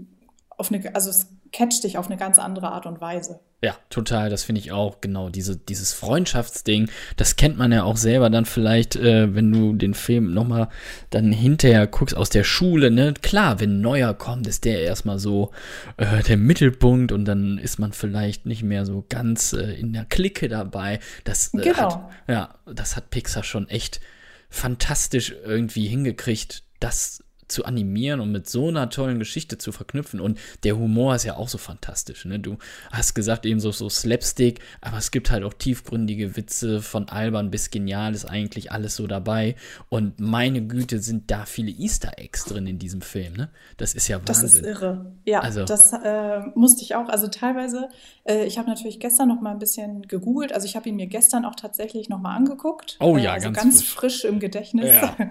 auf 0.50 0.72
eine, 0.72 0.94
also 0.94 1.10
es 1.10 1.35
catcht 1.56 1.86
dich 1.86 1.98
auf 1.98 2.08
eine 2.08 2.18
ganz 2.18 2.38
andere 2.38 2.70
Art 2.72 2.86
und 2.86 3.00
Weise. 3.00 3.40
Ja, 3.64 3.78
total, 3.90 4.30
das 4.30 4.44
finde 4.44 4.60
ich 4.60 4.74
auch, 4.74 5.00
genau, 5.00 5.30
diese, 5.30 5.56
dieses 5.56 5.94
Freundschaftsding, 5.94 6.90
das 7.16 7.38
kennt 7.38 7.58
man 7.58 7.72
ja 7.72 7.84
auch 7.84 7.96
selber 7.96 8.30
dann 8.30 8.44
vielleicht, 8.44 8.98
äh, 8.98 9.34
wenn 9.34 9.52
du 9.52 9.74
den 9.74 9.94
Film 9.94 10.34
nochmal 10.34 10.68
dann 11.12 11.32
hinterher 11.32 11.88
guckst 11.88 12.16
aus 12.16 12.30
der 12.30 12.44
Schule, 12.44 12.92
ne, 12.92 13.14
klar, 13.22 13.62
wenn 13.62 13.78
ein 13.78 13.82
neuer 13.82 14.14
kommt, 14.14 14.48
ist 14.48 14.66
der 14.66 14.82
erstmal 14.82 15.18
so 15.18 15.52
äh, 15.96 16.22
der 16.24 16.38
Mittelpunkt 16.38 17.14
und 17.14 17.24
dann 17.24 17.58
ist 17.58 17.80
man 17.80 17.94
vielleicht 17.94 18.46
nicht 18.46 18.64
mehr 18.64 18.86
so 18.86 19.06
ganz 19.08 19.54
äh, 19.54 19.80
in 19.80 19.94
der 19.94 20.04
Clique 20.04 20.50
dabei. 20.50 21.00
Das 21.24 21.54
äh, 21.54 21.62
genau. 21.62 21.78
hat, 21.78 22.10
ja, 22.28 22.56
das 22.66 22.98
hat 22.98 23.12
Pixar 23.12 23.44
schon 23.44 23.70
echt 23.70 24.02
fantastisch 24.50 25.34
irgendwie 25.46 25.88
hingekriegt, 25.88 26.64
das 26.82 27.24
zu 27.48 27.66
animieren 27.66 28.20
und 28.20 28.32
mit 28.32 28.50
so 28.50 28.68
einer 28.68 28.90
tollen 28.90 29.20
Geschichte 29.20 29.58
zu 29.58 29.72
verknüpfen. 29.72 30.20
Und 30.20 30.40
der 30.64 30.78
Humor 30.78 31.16
ist 31.16 31.24
ja 31.24 31.38
auch 31.38 31.48
so 31.48 31.58
fantastisch. 31.58 32.26
Ne? 32.26 32.40
Du 32.40 32.58
hast 32.92 33.14
gesagt, 33.14 33.46
eben 33.46 33.60
so, 33.60 33.72
so 33.72 33.90
Slapstick, 33.90 34.60
aber 34.82 34.98
es 34.98 35.12
gibt 35.12 35.32
halt 35.32 35.44
auch 35.44 35.54
tiefgründige 35.54 36.36
Witze 36.36 36.82
von 36.82 37.10
albern 37.10 37.52
bis 37.52 37.70
genial, 37.70 38.14
ist 38.14 38.26
eigentlich 38.26 38.72
alles 38.72 38.96
so 38.96 39.08
dabei. 39.08 39.56
Und 39.90 40.20
meine 40.20 40.66
Güte, 40.66 41.00
sind 41.00 41.32
da 41.32 41.46
viele 41.46 41.72
Easter 41.72 42.14
Eggs 42.18 42.46
drin 42.46 42.68
in 42.68 42.80
diesem 42.80 43.02
Film. 43.02 43.34
Ne? 43.34 43.50
Das 43.78 43.94
ist 43.94 44.08
ja 44.08 44.18
Wahnsinn. 44.18 44.34
Das 44.44 44.56
ist 44.56 44.66
irre. 44.66 45.14
Ja, 45.24 45.40
also, 45.40 45.64
das 45.64 45.94
äh, 45.94 46.40
musste 46.56 46.82
ich 46.84 46.96
auch. 46.96 47.08
Also 47.10 47.28
teilweise, 47.28 47.90
äh, 48.24 48.46
ich 48.46 48.58
habe 48.58 48.70
natürlich 48.70 49.00
gestern 49.00 49.28
noch 49.28 49.42
mal 49.42 49.52
ein 49.52 49.60
bisschen 49.60 50.02
gegoogelt. 50.04 50.52
Also 50.52 50.66
ich 50.66 50.76
habe 50.76 50.90
ihn 50.90 50.96
mir 50.96 51.08
gestern 51.08 51.46
auch 51.46 51.56
tatsächlich 51.56 52.10
noch 52.10 52.20
mal 52.20 52.36
angeguckt. 52.36 52.98
Oh 53.00 53.18
ja, 53.18 53.32
äh, 53.32 53.34
also 53.36 53.48
ganz, 53.48 53.58
ganz 53.58 53.84
frisch. 53.84 54.22
frisch 54.22 54.26
im 54.26 54.40
Gedächtnis. 54.40 54.94
Ja. 54.94 55.16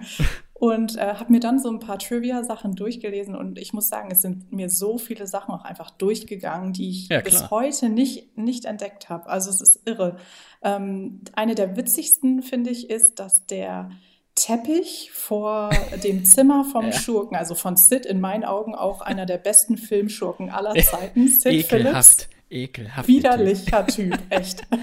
und 0.57 0.95
äh, 0.95 1.15
habe 1.15 1.33
mir 1.33 1.41
dann 1.41 1.59
so 1.59 1.69
ein 1.69 1.79
paar 1.79 1.99
Trivia-Sachen 1.99 2.75
durchgelesen 2.75 3.35
und 3.35 3.59
ich 3.59 3.73
muss 3.73 3.89
sagen, 3.89 4.09
es 4.09 4.21
sind 4.21 4.53
mir 4.53 4.69
so 4.69 4.97
viele 4.97 5.27
Sachen 5.27 5.53
auch 5.53 5.65
einfach 5.65 5.91
durchgegangen, 5.91 6.71
die 6.71 6.89
ich 6.89 7.09
Ja, 7.09 7.19
bis 7.19 7.51
heute 7.51 7.89
nicht, 7.89 8.37
nicht 8.37 8.63
entdeckt 8.63 9.09
habe. 9.09 9.27
Also 9.27 9.49
es 9.49 9.59
ist 9.59 9.81
irre. 9.85 10.15
Ähm, 10.63 11.21
eine 11.35 11.55
der 11.55 11.75
witzigsten, 11.75 12.41
finde 12.41 12.69
ich, 12.69 12.89
ist, 12.89 13.19
dass 13.19 13.45
der 13.47 13.91
Teppich 14.35 15.11
vor 15.13 15.71
dem 16.05 16.23
Zimmer 16.23 16.63
vom 16.63 16.85
Ja. 16.85 16.93
Schurken, 16.93 17.35
also 17.35 17.53
von 17.53 17.75
Sid 17.75 18.05
in 18.05 18.21
meinen 18.21 18.45
Augen 18.45 18.75
auch 18.75 19.01
einer 19.01 19.25
der 19.25 19.37
besten 19.37 19.75
Filmschurken 19.77 20.49
aller 20.49 20.73
Zeiten, 20.83 21.27
Sid 21.27 21.65
Phillips. 21.65 21.67
Ekelhaft. 21.67 22.29
Ekelhaft. 22.49 23.07
Widerlicher 23.09 23.87
Typ, 23.87 24.17
echt. 24.29 24.63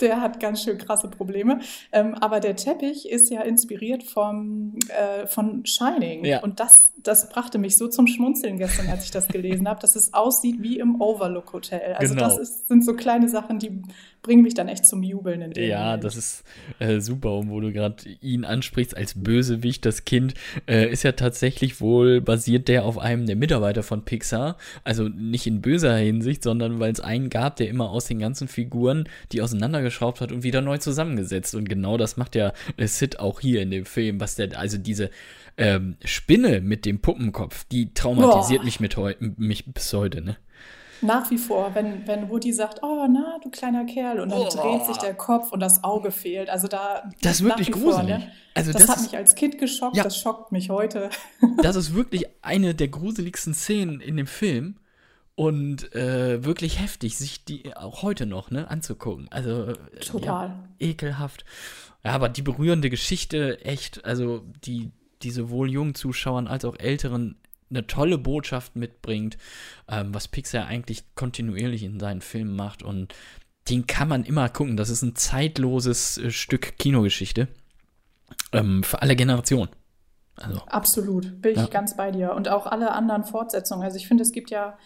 Der 0.00 0.20
hat 0.20 0.40
ganz 0.40 0.62
schön 0.62 0.78
krasse 0.78 1.08
Probleme. 1.08 1.60
Ähm, 1.92 2.14
aber 2.14 2.40
der 2.40 2.56
Teppich 2.56 3.08
ist 3.08 3.30
ja 3.30 3.42
inspiriert 3.42 4.02
vom, 4.02 4.76
äh, 4.88 5.26
von 5.26 5.64
Shining. 5.66 6.24
Ja. 6.24 6.42
Und 6.42 6.60
das, 6.60 6.93
das 7.04 7.28
brachte 7.28 7.58
mich 7.58 7.76
so 7.76 7.86
zum 7.88 8.06
Schmunzeln 8.06 8.58
gestern, 8.58 8.88
als 8.88 9.04
ich 9.04 9.10
das 9.10 9.28
gelesen 9.28 9.68
habe, 9.68 9.80
dass 9.80 9.94
es 9.94 10.12
aussieht 10.14 10.56
wie 10.62 10.78
im 10.78 11.00
Overlook 11.00 11.52
Hotel. 11.52 11.94
Also 11.94 12.14
Genau. 12.14 12.26
das 12.28 12.38
ist, 12.38 12.68
sind 12.68 12.84
so 12.84 12.94
kleine 12.94 13.28
Sachen, 13.28 13.58
die 13.58 13.82
bringen 14.22 14.42
mich 14.42 14.54
dann 14.54 14.68
echt 14.68 14.86
zum 14.86 15.02
Jubeln 15.02 15.42
in 15.42 15.50
dem 15.52 15.68
Ja, 15.68 15.84
Moment. 15.84 16.04
das 16.04 16.16
ist 16.16 16.44
äh, 16.78 17.00
super, 17.00 17.34
und 17.36 17.50
wo 17.50 17.60
du 17.60 17.72
gerade 17.72 17.96
ihn 18.22 18.44
ansprichst 18.46 18.96
als 18.96 19.14
Bösewicht, 19.22 19.84
das 19.84 20.06
Kind, 20.06 20.32
äh, 20.66 20.90
ist 20.90 21.02
ja 21.02 21.12
tatsächlich 21.12 21.80
wohl 21.82 22.22
basiert 22.22 22.68
der 22.68 22.86
auf 22.86 22.98
einem 22.98 23.26
der 23.26 23.36
Mitarbeiter 23.36 23.82
von 23.82 24.04
Pixar. 24.04 24.56
Also 24.82 25.08
nicht 25.08 25.46
in 25.46 25.60
böser 25.60 25.94
Hinsicht, 25.96 26.42
sondern 26.42 26.80
weil 26.80 26.90
es 26.92 27.00
einen 27.00 27.28
gab, 27.28 27.56
der 27.56 27.68
immer 27.68 27.90
aus 27.90 28.06
den 28.06 28.18
ganzen 28.18 28.48
Figuren 28.48 29.08
die 29.32 29.42
auseinandergeschraubt 29.42 30.22
hat 30.22 30.32
und 30.32 30.42
wieder 30.42 30.62
neu 30.62 30.78
zusammengesetzt. 30.78 31.54
Und 31.54 31.68
genau 31.68 31.98
das 31.98 32.16
macht 32.16 32.34
ja 32.34 32.54
äh, 32.78 32.86
Sid 32.86 33.20
auch 33.20 33.40
hier 33.40 33.60
in 33.60 33.70
dem 33.70 33.84
Film, 33.84 34.20
was 34.20 34.36
der, 34.36 34.58
also 34.58 34.78
diese 34.78 35.10
ähm, 35.56 35.96
Spinne 36.04 36.60
mit 36.62 36.84
dem 36.84 36.93
Puppenkopf, 37.00 37.64
die 37.64 37.92
traumatisiert 37.94 38.60
Boah. 38.60 38.64
mich 38.64 38.80
mit 38.80 38.96
heu 38.96 39.14
mich 39.36 39.72
bis 39.72 39.92
heute, 39.92 40.20
ne? 40.22 40.36
Nach 41.02 41.30
wie 41.30 41.36
vor, 41.36 41.74
wenn, 41.74 42.06
wenn 42.06 42.30
Woody 42.30 42.52
sagt, 42.52 42.80
oh, 42.82 43.06
na, 43.10 43.36
du 43.42 43.50
kleiner 43.50 43.84
Kerl, 43.84 44.20
und 44.20 44.30
dann 44.30 44.38
Oh. 44.40 44.48
dreht 44.48 44.86
sich 44.86 44.96
der 44.96 45.12
Kopf 45.12 45.52
und 45.52 45.60
das 45.60 45.84
Auge 45.84 46.10
fehlt. 46.10 46.48
Also 46.48 46.66
da. 46.66 47.10
Das 47.20 47.40
ist 47.40 47.44
wirklich 47.44 47.68
wie 47.68 47.72
vor, 47.72 47.92
gruselig. 47.92 48.18
ne? 48.18 48.32
Also 48.54 48.72
das, 48.72 48.82
das 48.82 48.90
hat 48.90 48.96
ist- 48.98 49.02
mich 49.12 49.16
als 49.16 49.34
Kind 49.34 49.58
geschockt, 49.58 49.96
Ja. 49.96 50.02
das 50.04 50.18
schockt 50.18 50.50
mich 50.52 50.70
heute. 50.70 51.10
Das 51.62 51.76
ist 51.76 51.94
wirklich 51.94 52.26
eine 52.42 52.74
der 52.74 52.88
gruseligsten 52.88 53.52
Szenen 53.54 54.00
in 54.00 54.16
dem 54.16 54.26
Film 54.26 54.76
und 55.34 55.92
äh, 55.94 56.44
wirklich 56.44 56.80
heftig, 56.80 57.18
sich 57.18 57.44
die 57.44 57.76
auch 57.76 58.02
heute 58.02 58.24
noch 58.24 58.50
ne, 58.50 58.70
anzugucken. 58.70 59.26
Also 59.30 59.64
äh, 59.72 59.74
Total. 60.00 60.48
Ja, 60.48 60.88
ekelhaft. 60.88 61.44
Ja, 62.04 62.12
aber 62.12 62.28
die 62.28 62.42
berührende 62.42 62.88
Geschichte, 62.88 63.62
echt, 63.64 64.04
also 64.04 64.42
die, 64.64 64.90
die 65.22 65.30
sowohl 65.30 65.70
jungen 65.70 65.94
Zuschauern 65.94 66.46
als 66.46 66.64
auch 66.64 66.78
älteren 66.78 67.36
eine 67.70 67.86
tolle 67.86 68.18
Botschaft 68.18 68.76
mitbringt, 68.76 69.36
ähm, 69.88 70.14
was 70.14 70.28
Pixar 70.28 70.66
eigentlich 70.66 71.04
kontinuierlich 71.14 71.82
in 71.82 71.98
seinen 71.98 72.20
Filmen 72.20 72.54
macht 72.54 72.82
und 72.82 73.14
den 73.68 73.86
kann 73.86 74.08
man 74.08 74.24
immer 74.24 74.48
gucken. 74.50 74.76
Das 74.76 74.90
ist 74.90 75.02
ein 75.02 75.16
zeitloses 75.16 76.18
äh, 76.18 76.30
Stück 76.30 76.78
Kinogeschichte 76.78 77.48
ähm, 78.52 78.82
für 78.82 79.00
alle 79.02 79.16
Generationen. 79.16 79.70
Also, 80.36 80.60
Absolut, 80.66 81.40
bin 81.40 81.52
ich 81.52 81.58
Ja. 81.58 81.66
ganz 81.66 81.96
bei 81.96 82.10
dir. 82.10 82.34
Und 82.34 82.48
auch 82.48 82.66
alle 82.66 82.92
anderen 82.92 83.24
Fortsetzungen. 83.24 83.84
Also 83.84 83.96
ich 83.96 84.08
finde, 84.08 84.22
es 84.22 84.32
gibt 84.32 84.50
ja 84.50 84.76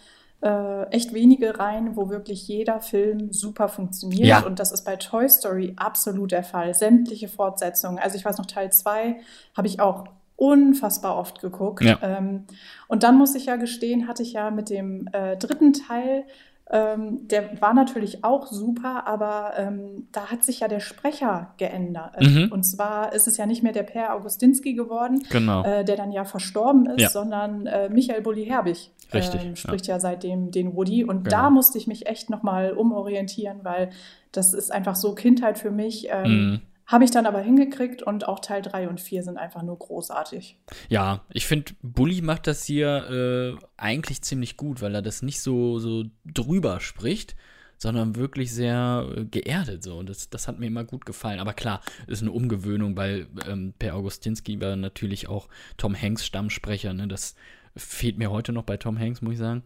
äh, 0.43 0.85
echt 0.91 1.15
wenige 1.15 1.59
Reihen, 1.59 1.97
wo 1.97 2.11
wirklich 2.11 2.47
jeder 2.47 2.81
Film 2.81 3.33
super 3.33 3.69
funktioniert. 3.69 4.27
Ja. 4.29 4.41
Und 4.47 4.61
das 4.61 4.71
ist 4.73 4.85
bei 4.85 4.97
Toy 4.97 5.29
Story 5.29 5.73
absolut 5.77 6.31
der 6.31 6.45
Fall. 6.45 6.75
Sämtliche 6.75 7.29
Fortsetzungen. 7.29 7.99
Also 7.99 8.17
ich 8.17 8.25
weiß 8.25 8.39
noch, 8.39 8.47
Teil 8.47 8.71
2 8.73 9.17
habe 9.57 9.67
ich 9.67 9.81
auch 9.81 10.05
unfassbar 10.39 11.17
oft 11.19 11.41
geguckt. 11.41 11.83
Ja. 11.83 11.99
Ähm, 12.01 12.45
und 12.87 13.03
dann 13.03 13.19
muss 13.19 13.35
ich 13.35 13.47
ja 13.47 13.57
gestehen, 13.57 14.07
hatte 14.07 14.23
ich 14.23 14.33
ja 14.35 14.51
mit 14.51 14.71
dem 14.71 15.09
äh, 15.13 15.37
dritten 15.37 15.73
Teil 15.73 16.25
ähm, 16.71 17.27
der 17.29 17.61
war 17.63 17.73
natürlich 17.73 18.25
auch 18.25 18.47
super, 18.47 19.07
aber 19.07 19.53
ähm, 19.57 20.07
da 20.13 20.27
hat 20.31 20.45
sich 20.45 20.61
ja 20.61 20.69
der 20.69 20.81
Sprecher 20.81 21.55
geändert. 21.57 22.21
Mhm. 22.21 22.53
Und 22.53 22.65
zwar 22.65 23.15
ist 23.15 23.27
es 23.27 23.39
ja 23.39 23.47
nicht 23.47 23.63
mehr 23.63 23.73
der 23.73 23.85
Per 23.85 24.15
Augustinski 24.15 24.75
geworden, 24.75 25.23
genau. 25.31 25.65
äh, 25.65 25.83
der 25.85 25.97
dann 25.97 26.13
ja 26.13 26.25
verstorben 26.25 26.85
ist, 26.87 27.01
Ja. 27.01 27.09
sondern 27.09 27.67
äh, 27.67 27.89
Michael 27.89 28.21
Bulli-Herbig 28.21 28.91
Richtig, 29.15 29.43
ähm, 29.43 29.57
spricht 29.57 29.87
ja. 29.87 29.99
seitdem 29.99 30.51
den 30.51 30.77
Woody. 30.77 31.05
Und 31.05 31.25
Genau. 31.25 31.31
da 31.31 31.51
musste 31.51 31.79
ich 31.79 31.87
mich 31.87 32.07
echt 32.07 32.29
nochmal 32.29 32.73
umorientieren, 32.73 33.61
weil 33.63 33.89
das 34.33 34.53
ist 34.53 34.71
einfach 34.71 34.95
so 34.95 35.15
Kindheit 35.15 35.59
für 35.59 35.71
mich. 35.71 36.09
Ähm, 36.11 36.31
Mhm. 36.51 36.61
Habe 36.89 37.05
ich 37.05 37.11
dann 37.11 37.27
aber 37.27 37.41
hingekriegt 37.41 38.03
und 38.03 38.27
auch 38.27 38.41
Teil 38.41 38.63
3 38.63 38.89
und 38.89 38.99
4 38.99 39.23
sind 39.23 39.37
einfach 39.37 39.63
nur 39.63 39.79
großartig. 39.79 40.57
Ja, 40.89 41.21
ich 41.31 41.47
finde, 41.47 41.73
Bully 41.83 42.23
macht 42.23 42.47
das 42.47 42.65
hier 42.65 43.59
äh, 43.59 43.65
eigentlich 43.77 44.23
ziemlich 44.23 44.57
gut, 44.57 44.81
weil 44.81 44.95
er 44.95 45.03
das 45.03 45.21
nicht 45.21 45.43
so, 45.43 45.79
so 45.81 46.05
drüber 46.25 46.81
spricht, 46.81 47.37
sondern 47.77 48.17
wirklich 48.17 48.55
sehr 48.55 49.07
äh, 49.15 49.25
geerdet 49.27 49.85
so. 49.85 49.99
Und 49.99 50.09
das, 50.09 50.31
das 50.31 50.49
hat 50.49 50.59
mir 50.59 50.67
immer 50.67 50.85
gut 50.85 51.05
gefallen. 51.05 51.41
Aber 51.41 51.53
klar, 51.53 51.83
ist 52.07 52.23
eine 52.23 52.33
Umgewöhnung, 52.33 52.97
weil 52.97 53.27
ähm, 53.47 53.75
Per 53.79 53.95
Augustinski 53.95 54.59
war 54.59 54.75
natürlich 54.75 55.29
auch 55.29 55.49
Tom 55.77 55.95
Hanks 55.95 56.25
Stammsprecher. 56.25 56.95
Ne? 56.95 57.07
Das 57.07 57.35
fehlt 57.77 58.17
mir 58.17 58.31
heute 58.31 58.55
noch 58.55 58.65
bei 58.65 58.79
Tom 58.79 58.99
Hanks, 58.99 59.21
muss 59.21 59.35
ich 59.35 59.39
sagen. 59.39 59.63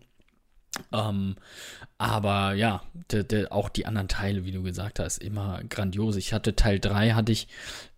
Ähm, 0.92 1.36
aber 1.98 2.54
ja, 2.54 2.82
de, 3.12 3.22
de, 3.22 3.48
auch 3.50 3.68
die 3.68 3.86
anderen 3.86 4.08
Teile, 4.08 4.44
wie 4.44 4.50
du 4.50 4.62
gesagt 4.62 4.98
hast, 4.98 5.18
immer 5.18 5.60
grandios. 5.68 6.16
Ich 6.16 6.32
hatte 6.32 6.56
Teil 6.56 6.80
3 6.80 7.12
hatte 7.12 7.30
ich 7.30 7.46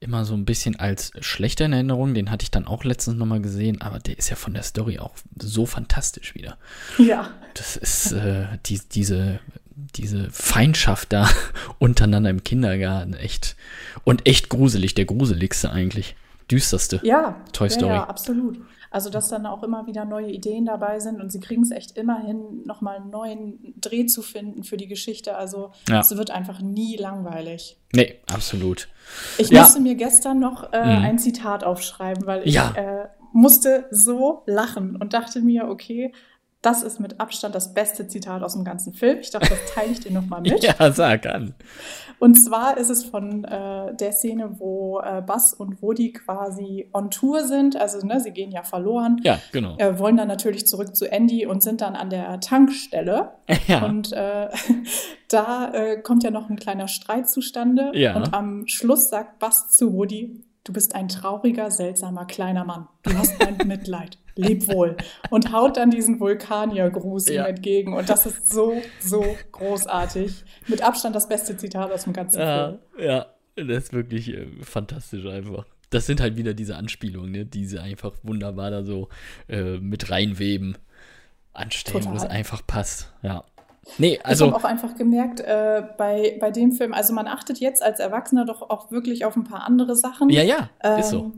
immer 0.01 0.25
so 0.25 0.35
ein 0.35 0.45
bisschen 0.45 0.79
als 0.79 1.13
schlechter 1.21 1.65
in 1.65 1.73
Erinnerung. 1.73 2.13
Den 2.13 2.31
hatte 2.31 2.43
ich 2.43 2.51
dann 2.51 2.67
auch 2.67 2.85
letztens 2.85 3.17
nochmal 3.17 3.41
gesehen, 3.41 3.81
aber 3.81 4.01
der 4.01 4.19
ist 4.19 4.29
ja 4.29 4.37
von 4.37 4.53
der 4.53 4.63
Story 4.63 4.99
auch 4.99 5.15
so 5.41 5.65
fantastisch 5.65 6.35
wieder. 6.35 6.59
Ja, 6.99 7.31
Das 7.55 7.77
ist 7.77 8.13
äh, 8.13 8.47
die, 8.67 8.81
diese, 8.93 9.39
diese 9.75 10.31
Feindschaft 10.31 11.13
da 11.13 11.31
untereinander 11.79 12.29
im 12.29 12.45
Kindergarten 12.45 13.15
echt 13.15 13.57
und 14.05 14.27
echt 14.27 14.51
gruselig, 14.51 14.95
der 14.95 15.07
gruseligste 15.07 15.71
eigentlich. 15.71 16.15
Düsterste. 16.51 17.01
ja, 17.03 17.43
Toy 17.55 17.69
ja, 17.69 17.75
Story. 17.75 17.95
ja, 17.95 18.05
absolut. 18.05 18.59
Also, 18.95 19.11
dass 19.11 19.29
dann 19.29 19.45
auch 19.45 19.65
immer 19.65 19.87
wieder 19.89 20.05
neue 20.05 20.31
Ideen 20.31 20.67
dabei 20.67 21.01
sind 21.01 21.21
und 21.21 21.33
sie 21.33 21.41
kriegen 21.41 21.63
es 21.63 21.73
echt 21.73 21.97
immer 21.99 22.21
hin, 22.21 22.63
nochmal 22.65 22.97
einen 22.99 23.11
neuen 23.11 23.75
Dreh 23.81 24.07
zu 24.07 24.23
finden 24.23 24.63
für 24.63 24.77
die 24.77 24.87
Geschichte. 24.87 25.37
Also, 25.37 25.73
Ja. 25.89 25.99
es 25.99 26.17
wird 26.17 26.31
einfach 26.31 26.61
nie 26.61 26.97
langweilig. 26.97 27.77
Nee, 27.93 28.21
absolut. 28.33 28.89
Ich 29.37 29.49
Ja. 29.51 29.63
musste 29.63 29.81
mir 29.81 29.97
gestern 29.97 30.39
noch 30.39 30.73
äh, 30.73 30.85
Mhm. 30.99 31.05
ein 31.05 31.19
Zitat 31.19 31.65
aufschreiben, 31.65 32.25
weil 32.27 32.47
ich 32.47 32.55
Ja. 32.55 32.73
äh, 32.77 33.09
musste 33.33 33.87
so 33.91 34.45
lachen 34.47 34.95
und 34.95 35.13
dachte 35.13 35.41
mir, 35.41 35.69
okay, 35.69 36.13
das 36.65 36.83
ist 36.83 36.99
mit 36.99 37.21
Abstand 37.21 37.55
das 37.55 37.75
beste 37.75 38.09
Zitat 38.09 38.43
aus 38.43 38.55
dem 38.55 38.65
ganzen 38.65 38.95
Film. 38.95 39.19
Ich 39.21 39.31
dachte, 39.31 39.51
das 39.51 39.75
teile 39.75 39.93
ich 39.93 40.01
dir 40.01 40.13
nochmal 40.13 40.41
mit. 40.41 40.65
Ja, 40.65 40.93
sag 40.93 41.27
an. 41.27 41.55
Und 42.19 42.37
zwar 42.37 42.79
ist 42.79 42.89
es 42.89 43.05
von 43.05 43.45
äh, 43.45 43.95
der 43.95 44.13
Szene, 44.13 44.59
wo 44.59 45.01
äh, 45.01 45.21
Buzz 45.21 45.53
und 45.53 45.83
Woody 45.83 46.13
quasi 46.13 46.89
on 46.95 47.11
Tour 47.11 47.45
sind. 47.45 47.77
Also, 47.77 48.05
ne, 48.07 48.19
sie 48.21 48.31
gehen 48.31 48.51
ja 48.51 48.63
verloren. 48.63 49.21
Ja, 49.25 49.39
genau. 49.53 49.77
Äh, 49.77 49.99
wollen 49.99 50.17
dann 50.17 50.29
natürlich 50.29 50.67
zurück 50.67 50.97
zu 50.97 51.11
Andy 51.11 51.45
und 51.45 51.63
sind 51.63 51.83
dann 51.83 51.97
an 51.97 52.11
der 52.11 52.41
Tankstelle. 52.41 53.33
Ja. 53.67 53.85
Und 53.85 54.13
äh, 54.13 54.49
da 55.29 55.73
äh, 55.73 56.01
kommt 56.03 56.23
ja 56.23 56.31
noch 56.31 56.51
ein 56.51 56.57
kleiner 56.57 56.89
Streit 56.89 57.29
zustande. 57.29 57.93
Ja. 57.95 58.17
Und 58.17 58.35
am 58.35 58.67
Schluss 58.67 59.09
sagt 59.09 59.39
Buzz 59.39 59.71
zu 59.71 59.95
Woody, 59.95 60.45
du 60.65 60.73
bist 60.73 60.95
ein 60.95 61.09
trauriger, 61.09 61.71
seltsamer 61.71 62.27
kleiner 62.27 62.65
Mann. 62.65 62.89
Du 63.03 63.17
hast 63.17 63.35
mein 63.39 63.67
Mitleid. 63.67 64.19
Leb 64.37 64.67
wohl. 64.73 64.97
Und 65.31 65.53
haut 65.53 65.77
dann 65.77 65.91
diesen 65.91 66.21
Vulkaniergruß 66.21 67.29
ihm 67.29 67.35
Ja. 67.37 67.45
entgegen. 67.47 67.95
Und 67.95 68.09
das 68.09 68.27
ist 68.27 68.53
so, 68.53 68.75
so 69.01 69.25
großartig. 69.53 70.45
Mit 70.69 70.83
Abstand 70.83 71.15
das 71.15 71.29
beste 71.29 71.57
Zitat 71.57 71.91
aus 71.93 72.05
dem 72.05 72.13
ganzen 72.13 72.41
Ja, 72.41 72.69
Film. 72.69 73.07
ja, 73.07 73.27
das 73.57 73.85
ist 73.85 73.93
wirklich 73.93 74.29
äh, 74.35 74.47
fantastisch 74.63 75.27
einfach. 75.27 75.67
Das 75.91 76.07
sind 76.07 76.21
halt 76.21 76.37
wieder 76.37 76.55
diese 76.55 76.77
Anspielungen, 76.77 77.31
ne, 77.31 77.45
die 77.47 77.67
sie 77.67 77.79
einfach 77.79 78.13
wunderbar 78.23 78.71
da 78.71 78.83
so 78.83 79.09
äh, 79.49 79.79
mit 79.79 80.11
reinweben. 80.11 80.77
Anstellen, 81.53 82.05
wo 82.11 82.17
es 82.17 82.25
einfach 82.25 82.67
passt. 82.67 83.13
Ja. 83.23 83.45
Nee, 83.99 84.15
ich 84.15 84.27
also. 84.27 84.47
habe 84.47 84.57
auch 84.57 84.65
einfach 84.65 84.97
gemerkt, 84.97 85.41
äh, 85.41 85.83
bei, 85.97 86.37
bei 86.41 86.51
dem 86.51 86.73
Film, 86.73 86.93
also 86.95 87.13
man 87.13 87.29
achtet 87.29 87.61
jetzt 87.61 87.83
als 87.83 88.01
Erwachsener 88.01 88.45
doch 88.45 88.63
auch 88.71 88.91
wirklich 88.91 89.25
auf 89.25 89.37
ein 89.37 89.45
paar 89.45 89.63
andere 89.65 89.95
Sachen. 89.95 90.31
Ja, 90.31 90.43
ja, 90.43 90.71
ist 90.99 91.11
so. 91.11 91.33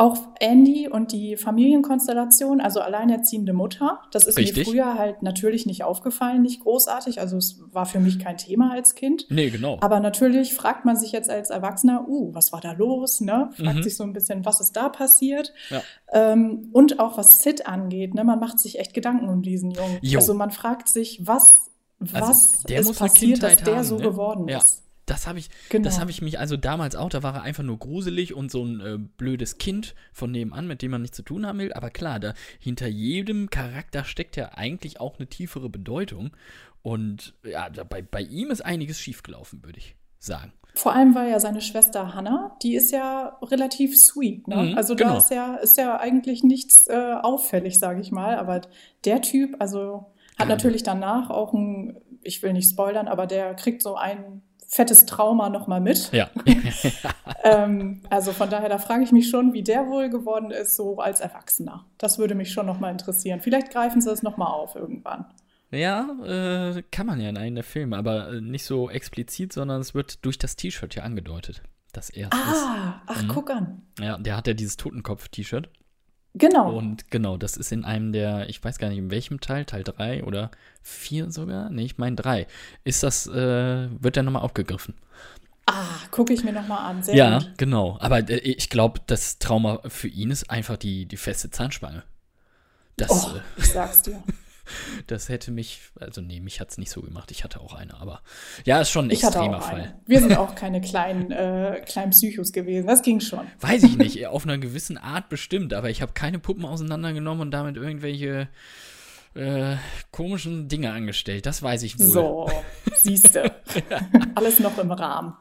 Auch 0.00 0.16
Andy 0.38 0.88
und 0.88 1.10
die 1.10 1.36
Familienkonstellation, 1.36 2.60
also 2.60 2.80
alleinerziehende 2.80 3.52
Mutter, 3.52 4.00
das 4.12 4.28
ist 4.28 4.38
Richtig. 4.38 4.58
mir 4.66 4.72
früher 4.72 4.94
halt 4.98 5.22
natürlich 5.22 5.66
nicht 5.66 5.82
aufgefallen, 5.82 6.42
nicht 6.42 6.60
großartig. 6.62 7.20
Also 7.20 7.36
es 7.36 7.60
war 7.72 7.84
für 7.84 7.98
mich 7.98 8.20
kein 8.20 8.36
Thema 8.36 8.70
als 8.72 8.94
Kind. 8.94 9.26
Nee, 9.28 9.50
genau. 9.50 9.76
Aber 9.80 9.98
natürlich 9.98 10.54
fragt 10.54 10.84
man 10.84 10.96
sich 10.96 11.10
jetzt 11.10 11.28
als 11.30 11.50
Erwachsener, 11.50 12.06
uh, 12.08 12.32
was 12.32 12.52
war 12.52 12.60
da 12.60 12.72
los? 12.72 13.20
Ne? 13.20 13.50
Fragt 13.54 13.78
Mhm. 13.78 13.82
sich 13.82 13.96
so 13.96 14.04
ein 14.04 14.12
bisschen, 14.12 14.44
was 14.44 14.60
ist 14.60 14.76
da 14.76 14.88
passiert? 14.88 15.52
Ja. 15.70 15.82
Ähm, 16.12 16.68
und 16.72 17.00
auch 17.00 17.18
was 17.18 17.40
Sid 17.40 17.66
angeht, 17.66 18.14
ne? 18.14 18.22
man 18.22 18.38
macht 18.38 18.60
sich 18.60 18.78
echt 18.78 18.94
Gedanken 18.94 19.28
um 19.28 19.42
diesen 19.42 19.72
Jungen. 19.72 19.98
Jo. 20.00 20.20
Also 20.20 20.32
man 20.32 20.52
fragt 20.52 20.88
sich, 20.88 21.20
was, 21.26 21.70
Also, 22.00 22.14
was 22.28 22.62
der 22.68 22.80
ist 22.80 22.96
passiert, 22.98 23.42
dass 23.42 23.56
der 23.56 23.76
haben, 23.78 23.84
so 23.84 23.96
ne? 23.96 24.02
geworden 24.02 24.46
Ja. 24.48 24.58
ist. 24.58 24.84
Das 25.08 25.26
habe 25.26 25.38
ich, 25.38 25.48
Genau. 25.68 25.84
das 25.84 25.98
habe 26.00 26.10
ich 26.10 26.22
mich 26.22 26.38
also 26.38 26.56
damals 26.56 26.94
auch, 26.96 27.08
da 27.08 27.22
war 27.22 27.34
er 27.34 27.42
einfach 27.42 27.62
nur 27.64 27.78
gruselig 27.78 28.34
und 28.34 28.50
so 28.50 28.64
ein 28.64 28.80
äh, 28.80 28.98
blödes 28.98 29.58
Kind 29.58 29.94
von 30.12 30.30
nebenan, 30.30 30.66
mit 30.66 30.82
dem 30.82 30.90
man 30.90 31.02
nichts 31.02 31.16
zu 31.16 31.22
tun 31.22 31.46
haben 31.46 31.58
will. 31.58 31.72
Aber 31.72 31.90
klar, 31.90 32.20
da 32.20 32.34
hinter 32.58 32.86
jedem 32.86 33.50
Charakter 33.50 34.04
steckt 34.04 34.36
ja 34.36 34.50
eigentlich 34.54 35.00
auch 35.00 35.18
eine 35.18 35.26
tiefere 35.28 35.68
Bedeutung. 35.68 36.30
Und 36.82 37.34
ja, 37.44 37.68
da, 37.70 37.84
bei, 37.84 38.02
bei 38.02 38.20
ihm 38.22 38.50
ist 38.50 38.60
einiges 38.64 39.00
schiefgelaufen, 39.00 39.64
würde 39.64 39.78
ich 39.78 39.96
sagen. 40.18 40.52
Vor 40.74 40.92
allem 40.94 41.14
war 41.14 41.26
ja 41.26 41.40
seine 41.40 41.60
Schwester 41.60 42.14
Hannah, 42.14 42.56
die 42.62 42.76
ist 42.76 42.92
ja 42.92 43.36
relativ 43.42 43.96
sweet. 43.98 44.46
Ne? 44.46 44.56
Mhm, 44.56 44.76
also 44.76 44.94
genau. 44.94 45.12
da 45.12 45.18
ist 45.18 45.30
ja, 45.30 45.54
ist 45.56 45.76
ja 45.76 45.98
eigentlich 45.98 46.44
nichts 46.44 46.86
äh, 46.86 47.14
auffällig, 47.20 47.78
sage 47.78 48.00
ich 48.00 48.12
mal. 48.12 48.36
Aber 48.38 48.60
der 49.04 49.20
Typ, 49.22 49.56
also 49.58 50.12
hat 50.38 50.48
Ja. 50.48 50.54
natürlich 50.54 50.84
danach 50.84 51.30
auch 51.30 51.52
ein, 51.52 51.96
ich 52.22 52.42
will 52.42 52.52
nicht 52.52 52.70
spoilern, 52.70 53.08
aber 53.08 53.26
der 53.26 53.54
kriegt 53.54 53.82
so 53.82 53.96
ein 53.96 54.42
fettes 54.70 55.06
Trauma 55.06 55.48
nochmal 55.48 55.80
mit. 55.80 56.12
Ja. 56.12 56.30
Ähm, 57.44 58.00
also 58.10 58.32
von 58.32 58.50
daher, 58.50 58.68
da 58.68 58.78
frage 58.78 59.04
ich 59.04 59.12
mich 59.12 59.30
schon, 59.30 59.52
wie 59.52 59.62
der 59.62 59.86
wohl 59.86 60.10
geworden 60.10 60.50
ist, 60.50 60.74
so 60.76 60.98
als 60.98 61.20
Erwachsener. 61.20 61.84
Das 61.96 62.18
würde 62.18 62.34
mich 62.34 62.52
schon 62.52 62.66
nochmal 62.66 62.90
interessieren. 62.90 63.40
Vielleicht 63.40 63.70
greifen 63.70 64.00
sie 64.00 64.10
es 64.10 64.22
nochmal 64.22 64.48
auf 64.48 64.74
irgendwann. 64.74 65.24
Ja, 65.70 66.08
äh, 66.24 66.82
kann 66.90 67.06
man 67.06 67.20
ja 67.20 67.28
in 67.28 67.36
einem 67.38 67.54
der 67.54 67.64
Filme, 67.64 67.96
aber 67.96 68.30
äh, 68.32 68.40
nicht 68.40 68.64
so 68.64 68.90
explizit, 68.90 69.52
sondern 69.52 69.80
es 69.80 69.94
wird 69.94 70.24
durch 70.24 70.36
das 70.38 70.56
T-Shirt 70.56 70.94
ja 70.96 71.04
angedeutet, 71.04 71.62
dass 71.92 72.10
er 72.10 72.28
Ah, 72.32 73.02
ach, 73.06 73.22
Mhm. 73.22 73.28
guck 73.28 73.50
an. 73.50 73.82
ist. 73.98 74.04
Ja, 74.04 74.18
der 74.18 74.36
hat 74.36 74.46
ja 74.48 74.54
dieses 74.54 74.76
Totenkopf-T-Shirt. 74.76 75.68
Genau. 76.34 76.72
Und 76.76 77.10
genau, 77.10 77.36
das 77.36 77.56
ist 77.56 77.72
in 77.72 77.84
einem 77.84 78.12
der, 78.12 78.48
ich 78.48 78.62
weiß 78.62 78.78
gar 78.78 78.88
nicht 78.88 78.98
in 78.98 79.10
welchem 79.10 79.40
Teil, 79.40 79.64
Teil 79.64 79.82
3 79.82 80.24
oder 80.24 80.50
4 80.82 81.30
sogar, 81.30 81.70
nee, 81.70 81.84
ich 81.84 81.98
meine 81.98 82.16
3, 82.16 82.46
ist 82.84 83.02
das, 83.02 83.26
äh, 83.26 83.88
wird 84.00 84.16
der 84.16 84.22
nochmal 84.22 84.42
aufgegriffen. 84.42 84.94
Ah, 85.66 85.84
gucke 86.10 86.32
ich 86.32 86.44
mir 86.44 86.52
nochmal 86.52 86.90
an. 86.90 87.02
Sehr 87.02 87.14
ja, 87.14 87.38
gut. 87.38 87.52
genau. 87.58 87.98
Aber 88.00 88.18
äh, 88.30 88.38
ich 88.38 88.70
glaube, 88.70 89.00
das 89.06 89.38
Trauma 89.38 89.80
für 89.86 90.08
ihn 90.08 90.30
ist 90.30 90.48
einfach 90.50 90.76
die, 90.78 91.04
die 91.06 91.16
feste 91.18 91.50
Zahnspange. 91.50 92.04
Das, 92.96 93.10
Oh, 93.10 93.36
äh, 93.36 93.40
ich 93.58 93.66
sag's 93.72 94.02
dir. 94.02 94.22
das 95.06 95.28
hätte 95.28 95.50
mich, 95.50 95.80
also 95.98 96.20
nee, 96.20 96.40
mich 96.40 96.60
hat 96.60 96.70
es 96.70 96.78
nicht 96.78 96.90
so 96.90 97.00
gemacht. 97.00 97.30
Ich 97.30 97.44
hatte 97.44 97.60
auch 97.60 97.74
eine, 97.74 98.00
aber 98.00 98.22
ja, 98.64 98.80
ist 98.80 98.90
schon 98.90 99.06
ein 99.06 99.10
Ich 99.10 99.24
hatte 99.24 99.38
extremer 99.38 99.60
Fall. 99.60 99.80
eine. 99.80 100.00
Wir 100.06 100.20
sind 100.20 100.36
auch 100.36 100.54
keine 100.56 100.80
kleinen, 100.80 101.30
äh, 101.30 101.82
kleinen 101.86 102.10
Psychos 102.10 102.52
gewesen. 102.52 102.86
Das 102.86 103.02
ging 103.02 103.20
schon. 103.20 103.46
Weiß 103.60 103.82
ich 103.82 103.96
nicht, 103.96 104.26
auf 104.26 104.44
einer 104.44 104.58
gewissen 104.58 104.98
Art 104.98 105.28
bestimmt, 105.28 105.74
aber 105.74 105.90
ich 105.90 106.02
habe 106.02 106.12
keine 106.12 106.38
Puppen 106.38 106.64
auseinandergenommen 106.64 107.42
und 107.42 107.50
damit 107.50 107.76
irgendwelche 107.76 108.48
äh, 109.34 109.76
komischen 110.10 110.68
Dinge 110.68 110.92
angestellt. 110.92 111.46
Das 111.46 111.62
weiß 111.62 111.82
ich 111.82 111.98
wohl. 111.98 112.06
So, 112.06 112.50
siehste. 112.94 113.52
Alles 114.34 114.58
noch 114.58 114.78
im 114.78 114.90
Rahmen. 114.90 115.34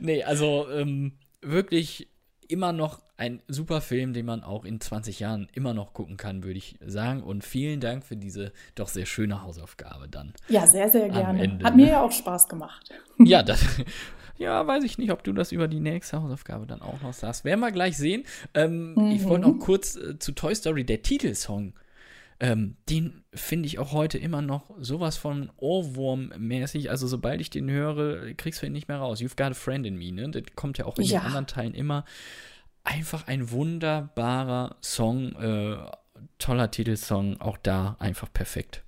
Nee, 0.00 0.24
also 0.24 0.68
ähm, 0.70 1.12
wirklich 1.40 2.08
immer 2.50 2.72
noch 2.72 3.00
ein 3.16 3.42
super 3.48 3.80
Film, 3.80 4.12
den 4.12 4.26
man 4.26 4.42
auch 4.42 4.64
in 4.64 4.80
20 4.80 5.20
Jahren 5.20 5.48
immer 5.52 5.74
noch 5.74 5.92
gucken 5.92 6.16
kann, 6.16 6.42
würde 6.42 6.58
ich 6.58 6.76
sagen. 6.84 7.22
Und 7.22 7.44
vielen 7.44 7.80
Dank 7.80 8.04
für 8.04 8.16
diese 8.16 8.52
doch 8.74 8.88
sehr 8.88 9.06
schöne 9.06 9.42
Hausaufgabe 9.42 10.08
dann. 10.08 10.32
Ja, 10.48 10.66
sehr, 10.66 10.88
sehr 10.88 11.08
gerne. 11.10 11.42
Ende, 11.42 11.64
Hat 11.64 11.76
mir 11.76 11.86
ne? 11.86 11.92
ja 11.92 12.02
auch 12.02 12.12
Spaß 12.12 12.48
gemacht. 12.48 12.88
Ja, 13.18 13.42
das, 13.42 13.62
ja, 14.38 14.66
weiß 14.66 14.84
ich 14.84 14.96
nicht, 14.96 15.12
ob 15.12 15.22
du 15.22 15.32
das 15.32 15.52
über 15.52 15.68
die 15.68 15.80
nächste 15.80 16.22
Hausaufgabe 16.22 16.66
dann 16.66 16.80
auch 16.80 17.00
noch 17.02 17.12
sagst. 17.12 17.44
Werden 17.44 17.60
wir 17.60 17.72
gleich 17.72 17.96
sehen. 17.98 18.24
Ähm, 18.54 18.96
Ich 19.12 19.24
wollte 19.24 19.48
noch 19.48 19.58
kurz 19.58 19.96
äh, 19.96 20.18
zu 20.18 20.32
Toy 20.32 20.54
Story, 20.54 20.84
der 20.84 21.02
Titelsong. 21.02 21.74
Ähm, 22.42 22.76
den 22.88 23.22
finde 23.34 23.66
ich 23.66 23.78
auch 23.78 23.92
heute 23.92 24.16
immer 24.16 24.40
noch 24.40 24.70
sowas 24.80 25.18
von 25.18 25.50
Ohrwurm-mäßig. 25.58 26.88
Also, 26.90 27.06
sobald 27.06 27.40
ich 27.40 27.50
den 27.50 27.70
höre, 27.70 28.32
kriegst 28.34 28.62
du 28.62 28.66
ihn 28.66 28.72
nicht 28.72 28.88
mehr 28.88 28.96
raus. 28.98 29.20
You've 29.20 29.36
got 29.36 29.50
a 29.50 29.54
friend 29.54 29.86
in 29.86 29.96
me, 29.96 30.10
ne? 30.10 30.30
Das 30.30 30.42
kommt 30.56 30.78
ja 30.78 30.86
auch 30.86 30.96
in 30.98 31.04
Ja. 31.04 31.20
den 31.20 31.26
anderen 31.26 31.46
Teilen 31.46 31.74
immer. 31.74 32.04
Einfach 32.82 33.26
ein 33.28 33.50
wunderbarer 33.50 34.76
Song, 34.80 35.34
äh, 35.36 35.76
toller 36.38 36.70
Titelsong, 36.70 37.40
auch 37.40 37.58
da 37.58 37.96
einfach 37.98 38.32
perfekt. 38.32 38.82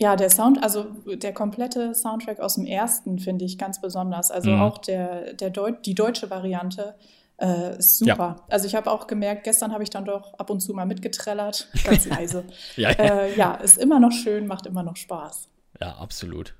Ja, 0.00 0.14
der 0.14 0.30
Sound, 0.30 0.62
also 0.62 0.84
der 1.06 1.32
komplette 1.34 1.92
Soundtrack 1.92 2.38
aus 2.38 2.54
dem 2.54 2.64
ersten 2.66 3.18
finde 3.18 3.44
ich 3.44 3.58
ganz 3.58 3.80
besonders. 3.80 4.30
Also 4.30 4.50
Mhm. 4.52 4.60
auch 4.60 4.78
der, 4.78 5.32
der 5.34 5.50
Deu 5.50 5.72
die 5.72 5.94
deutsche 5.96 6.30
Variante 6.30 6.94
äh, 7.38 7.80
super. 7.80 8.44
Also 8.48 8.66
ich 8.66 8.74
habe 8.74 8.90
auch 8.90 9.06
gemerkt, 9.06 9.44
gestern 9.44 9.72
habe 9.72 9.84
ich 9.84 9.90
dann 9.90 10.04
doch 10.04 10.34
ab 10.34 10.50
und 10.50 10.60
zu 10.60 10.74
mal 10.74 10.86
mitgetrellert, 10.86 11.68
ganz 11.84 12.04
leise. 12.06 12.44
Ja, 12.76 12.90
ja. 12.90 12.96
äh, 12.96 13.36
ja, 13.36 13.54
ist 13.54 13.78
immer 13.78 14.00
noch 14.00 14.12
schön, 14.12 14.46
macht 14.46 14.66
immer 14.66 14.82
noch 14.82 14.96
Spaß. 14.96 15.48
Ja, 15.80 15.96
absolut. 15.96 16.54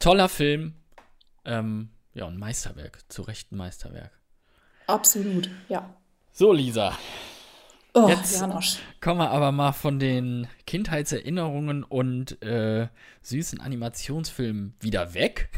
Toller 0.00 0.28
Film. 0.28 0.74
Ähm, 1.44 1.90
ja, 2.12 2.26
ein 2.26 2.38
Meisterwerk. 2.38 3.00
Zu 3.08 3.22
Recht 3.22 3.52
ein 3.52 3.56
Meisterwerk. 3.56 4.10
Absolut, 4.86 5.48
ja. 5.68 5.88
So, 6.32 6.52
Lisa. 6.52 6.98
Oh, 7.96 8.08
Jetzt- 8.08 8.40
Janosch. 8.40 8.78
Kommen 9.00 9.20
wir 9.20 9.30
aber 9.30 9.52
mal 9.52 9.72
von 9.72 9.98
den 10.00 10.48
Kindheitserinnerungen 10.66 11.84
und 11.84 12.42
äh, 12.42 12.88
süßen 13.22 13.60
Animationsfilmen 13.60 14.74
wieder 14.80 15.14
weg. 15.14 15.48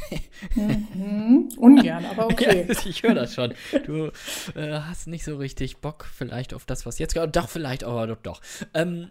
Hm, 0.54 1.48
ungern, 1.56 2.04
aber 2.04 2.26
okay. 2.30 2.66
Ja, 2.68 2.74
ich 2.84 3.02
höre 3.02 3.14
das 3.14 3.34
schon. 3.34 3.54
Du 3.86 4.10
äh, 4.54 4.80
hast 4.80 5.06
nicht 5.06 5.24
so 5.24 5.36
richtig 5.36 5.78
Bock 5.78 6.04
vielleicht 6.12 6.52
auf 6.52 6.66
das, 6.66 6.84
was 6.84 6.98
jetzt. 6.98 7.16
Doch, 7.16 7.48
vielleicht, 7.48 7.84
aber 7.84 8.06
doch, 8.06 8.20
doch. 8.20 8.40
Ähm, 8.74 9.10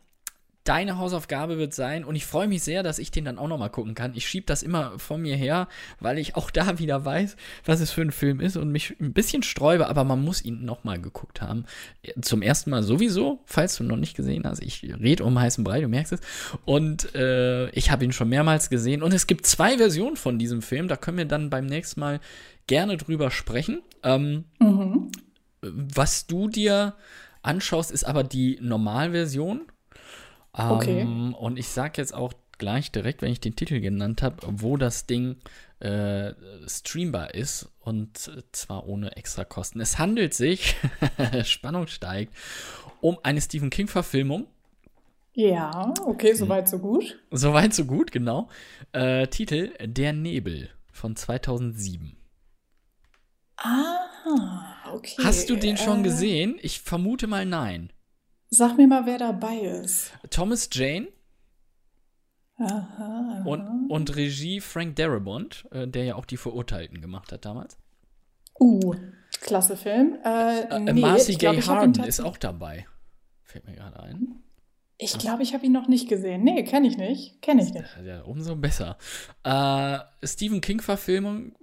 deine 0.66 0.98
Hausaufgabe 0.98 1.58
wird 1.58 1.74
sein, 1.74 2.04
und 2.04 2.16
ich 2.16 2.26
freue 2.26 2.48
mich 2.48 2.64
sehr, 2.64 2.84
dass 2.84 3.00
ich 3.00 3.12
den 3.12 3.24
dann 3.26 3.38
auch 3.38 3.48
noch 3.48 3.58
mal 3.58 3.70
gucken 3.70 3.96
kann. 3.96 4.14
Ich 4.16 4.28
schiebe 4.28 4.46
das 4.46 4.64
immer 4.64 5.00
von 5.00 5.22
mir 5.22 5.36
her, 5.36 5.68
weil 6.00 6.18
ich 6.18 6.36
auch 6.36 6.52
da 6.52 6.78
wieder 6.80 7.06
weiß, 7.06 7.38
was 7.66 7.80
es 7.80 7.92
für 7.92 8.02
ein 8.02 8.12
Film 8.12 8.40
ist 8.42 8.58
und 8.58 8.72
mich 8.72 8.96
ein 9.00 9.14
bisschen 9.14 9.44
sträube, 9.44 9.88
aber 9.88 10.04
man 10.04 10.24
muss 10.24 10.44
ihn 10.44 10.66
noch 10.66 10.84
mal 10.84 11.00
geguckt 11.00 11.42
haben. 11.42 11.66
Zum 12.22 12.42
ersten 12.42 12.70
Mal 12.70 12.84
sowieso, 12.84 13.40
falls 13.46 13.78
du 13.78 13.84
noch 13.84 13.98
nicht 13.98 14.16
gesehen 14.16 14.44
hast. 14.46 14.62
Ich 14.62 14.84
rede 14.84 15.24
um 15.24 15.40
heißen 15.40 15.64
Brei, 15.64 15.82
du 15.82 15.88
merkst 15.88 16.14
es. 16.14 16.20
Und 16.66 17.16
äh, 17.16 17.70
ich 17.70 17.92
habe 17.92 18.04
ihn 18.04 18.12
schon 18.12 18.30
mehrmals 18.30 18.70
gesehen. 18.70 19.04
Und 19.04 19.14
es 19.14 19.28
gibt 19.28 19.46
zwei 19.48 19.78
Versionen 19.78 20.18
von 20.18 20.38
diesem 20.40 20.62
Film. 20.62 20.88
Da 20.88 20.98
können 20.98 21.18
wir 21.18 21.26
dann 21.26 21.50
beim 21.50 21.66
nächsten 21.68 22.00
Mal 22.00 22.20
gerne 22.68 22.98
drüber 22.98 23.32
sprechen. 23.32 23.82
Ähm, 24.04 24.46
Mhm. 24.60 25.12
was 25.62 26.28
du 26.28 26.48
dir 26.48 26.96
anschaust, 27.42 27.92
ist 27.92 28.04
aber 28.04 28.24
die 28.24 28.58
Normalversion. 28.62 29.62
Ähm, 30.58 30.72
Okay. 30.72 31.04
Und 31.38 31.58
ich 31.60 31.68
sag 31.68 31.98
jetzt 31.98 32.14
auch 32.14 32.34
gleich 32.58 32.92
direkt, 32.92 33.22
wenn 33.22 33.32
ich 33.32 33.40
den 33.42 33.56
Titel 33.56 33.80
genannt 33.82 34.22
habe, 34.22 34.38
wo 34.48 34.78
das 34.78 35.06
Ding 35.08 35.38
äh, 35.80 36.34
streambar 36.68 37.34
ist 37.34 37.70
und 37.82 38.32
zwar 38.54 38.88
ohne 38.88 39.16
extra 39.18 39.44
Kosten. 39.44 39.82
Es 39.82 40.00
handelt 40.00 40.34
sich, 40.34 40.76
Spannung 41.44 41.88
steigt, 41.88 42.34
um 43.02 43.18
eine 43.24 43.42
Stephen 43.42 43.70
King-Verfilmung. 43.70 44.48
Ja, 45.34 45.94
okay, 46.06 46.32
soweit, 46.34 46.70
so 46.70 46.80
gut. 46.80 47.20
Soweit, 47.30 47.74
so 47.74 47.84
gut, 47.84 48.14
genau. 48.14 48.48
Äh, 48.94 49.28
Titel 49.28 49.74
Der 49.86 50.14
Nebel 50.14 50.70
von 50.94 51.18
2007. 51.18 52.16
Ah, 53.58 54.86
okay. 54.94 55.22
Hast 55.24 55.50
du 55.50 55.58
den 55.58 55.76
schon 55.76 56.00
Äh, 56.00 56.04
gesehen? 56.04 56.58
Ich 56.62 56.80
vermute 56.80 57.28
mal 57.28 57.46
nein. 57.46 57.92
Sag 58.50 58.78
mir 58.78 58.88
mal, 58.88 59.06
wer 59.06 59.18
dabei 59.18 59.58
ist. 59.60 60.12
Thomas 60.30 60.70
Jane 60.72 61.08
Aha. 62.58 63.44
und, 63.46 63.90
und 63.90 64.16
Regie 64.16 64.62
Frank 64.62 64.96
Darabont, 64.96 65.68
äh, 65.72 65.88
der 65.88 66.06
ja 66.06 66.16
auch 66.16 66.26
die 66.26 66.38
Verurteilten 66.38 67.02
gemacht 67.02 67.32
hat 67.32 67.44
damals. 67.46 67.78
Uh, 68.60 68.96
klasse 69.42 69.76
Film. 69.76 70.18
Äh, 70.24 70.62
Äh, 70.62 70.80
nee, 70.80 71.02
Marcy 71.02 71.34
Gay 71.36 71.62
Harden 71.62 72.04
ist 72.06 72.22
auch 72.22 72.38
dabei. 72.38 72.88
Fällt 73.44 73.66
mir 73.66 73.76
gerade 73.76 74.00
ein. 74.00 74.42
Ich 74.98 75.18
glaube, 75.18 75.44
ich 75.44 75.54
habe 75.54 75.66
ihn 75.66 75.74
noch 75.74 75.90
nicht 75.90 76.08
gesehen. 76.08 76.44
Nee, 76.46 76.64
kenne 76.64 76.88
ich 76.88 76.96
nicht. 76.98 77.42
Kenne 77.42 77.64
ich 77.64 77.74
nicht. 77.74 77.98
Ja, 78.06 78.22
umso 78.22 78.56
besser. 78.56 78.98
Äh, 79.44 80.00
Stephen 80.26 80.62
King-Verfilmung. 80.62 81.54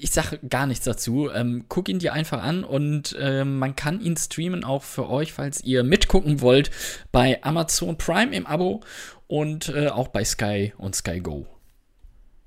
Ich 0.00 0.10
sage 0.10 0.38
gar 0.48 0.66
nichts 0.66 0.84
dazu. 0.84 1.30
Ähm, 1.30 1.64
guck 1.68 1.88
ihn 1.88 1.98
dir 1.98 2.12
einfach 2.12 2.42
an 2.42 2.64
und 2.64 3.16
ähm, 3.18 3.58
man 3.58 3.74
kann 3.74 4.00
ihn 4.00 4.16
streamen 4.16 4.64
auch 4.64 4.82
für 4.82 5.08
euch, 5.08 5.32
falls 5.32 5.64
ihr 5.64 5.82
mitgucken 5.82 6.40
wollt, 6.40 6.70
bei 7.10 7.42
Amazon 7.42 7.96
Prime 7.96 8.34
im 8.34 8.46
Abo 8.46 8.80
und 9.26 9.70
äh, 9.70 9.88
auch 9.88 10.08
bei 10.08 10.24
Sky 10.24 10.72
und 10.76 10.94
Sky 10.94 11.20
Go. 11.20 11.46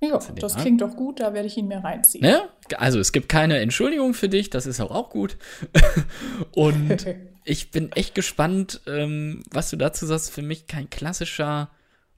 Ja, 0.01 0.19
das 0.35 0.55
an? 0.55 0.61
klingt 0.61 0.81
doch 0.81 0.95
gut, 0.95 1.19
da 1.19 1.33
werde 1.33 1.47
ich 1.47 1.57
ihn 1.57 1.67
mir 1.67 1.83
reinziehen. 1.83 2.23
Ne? 2.23 2.49
Also 2.77 2.99
es 2.99 3.11
gibt 3.11 3.29
keine 3.29 3.59
Entschuldigung 3.59 4.13
für 4.13 4.29
dich, 4.29 4.49
das 4.49 4.65
ist 4.65 4.79
auch, 4.79 4.91
auch 4.91 5.09
gut. 5.09 5.37
und 6.51 7.05
ich 7.45 7.71
bin 7.71 7.91
echt 7.93 8.13
gespannt, 8.15 8.81
ähm, 8.87 9.43
was 9.51 9.69
du 9.69 9.77
dazu 9.77 10.05
sagst. 10.05 10.31
Für 10.31 10.41
mich 10.41 10.67
kein 10.67 10.89
klassischer 10.89 11.69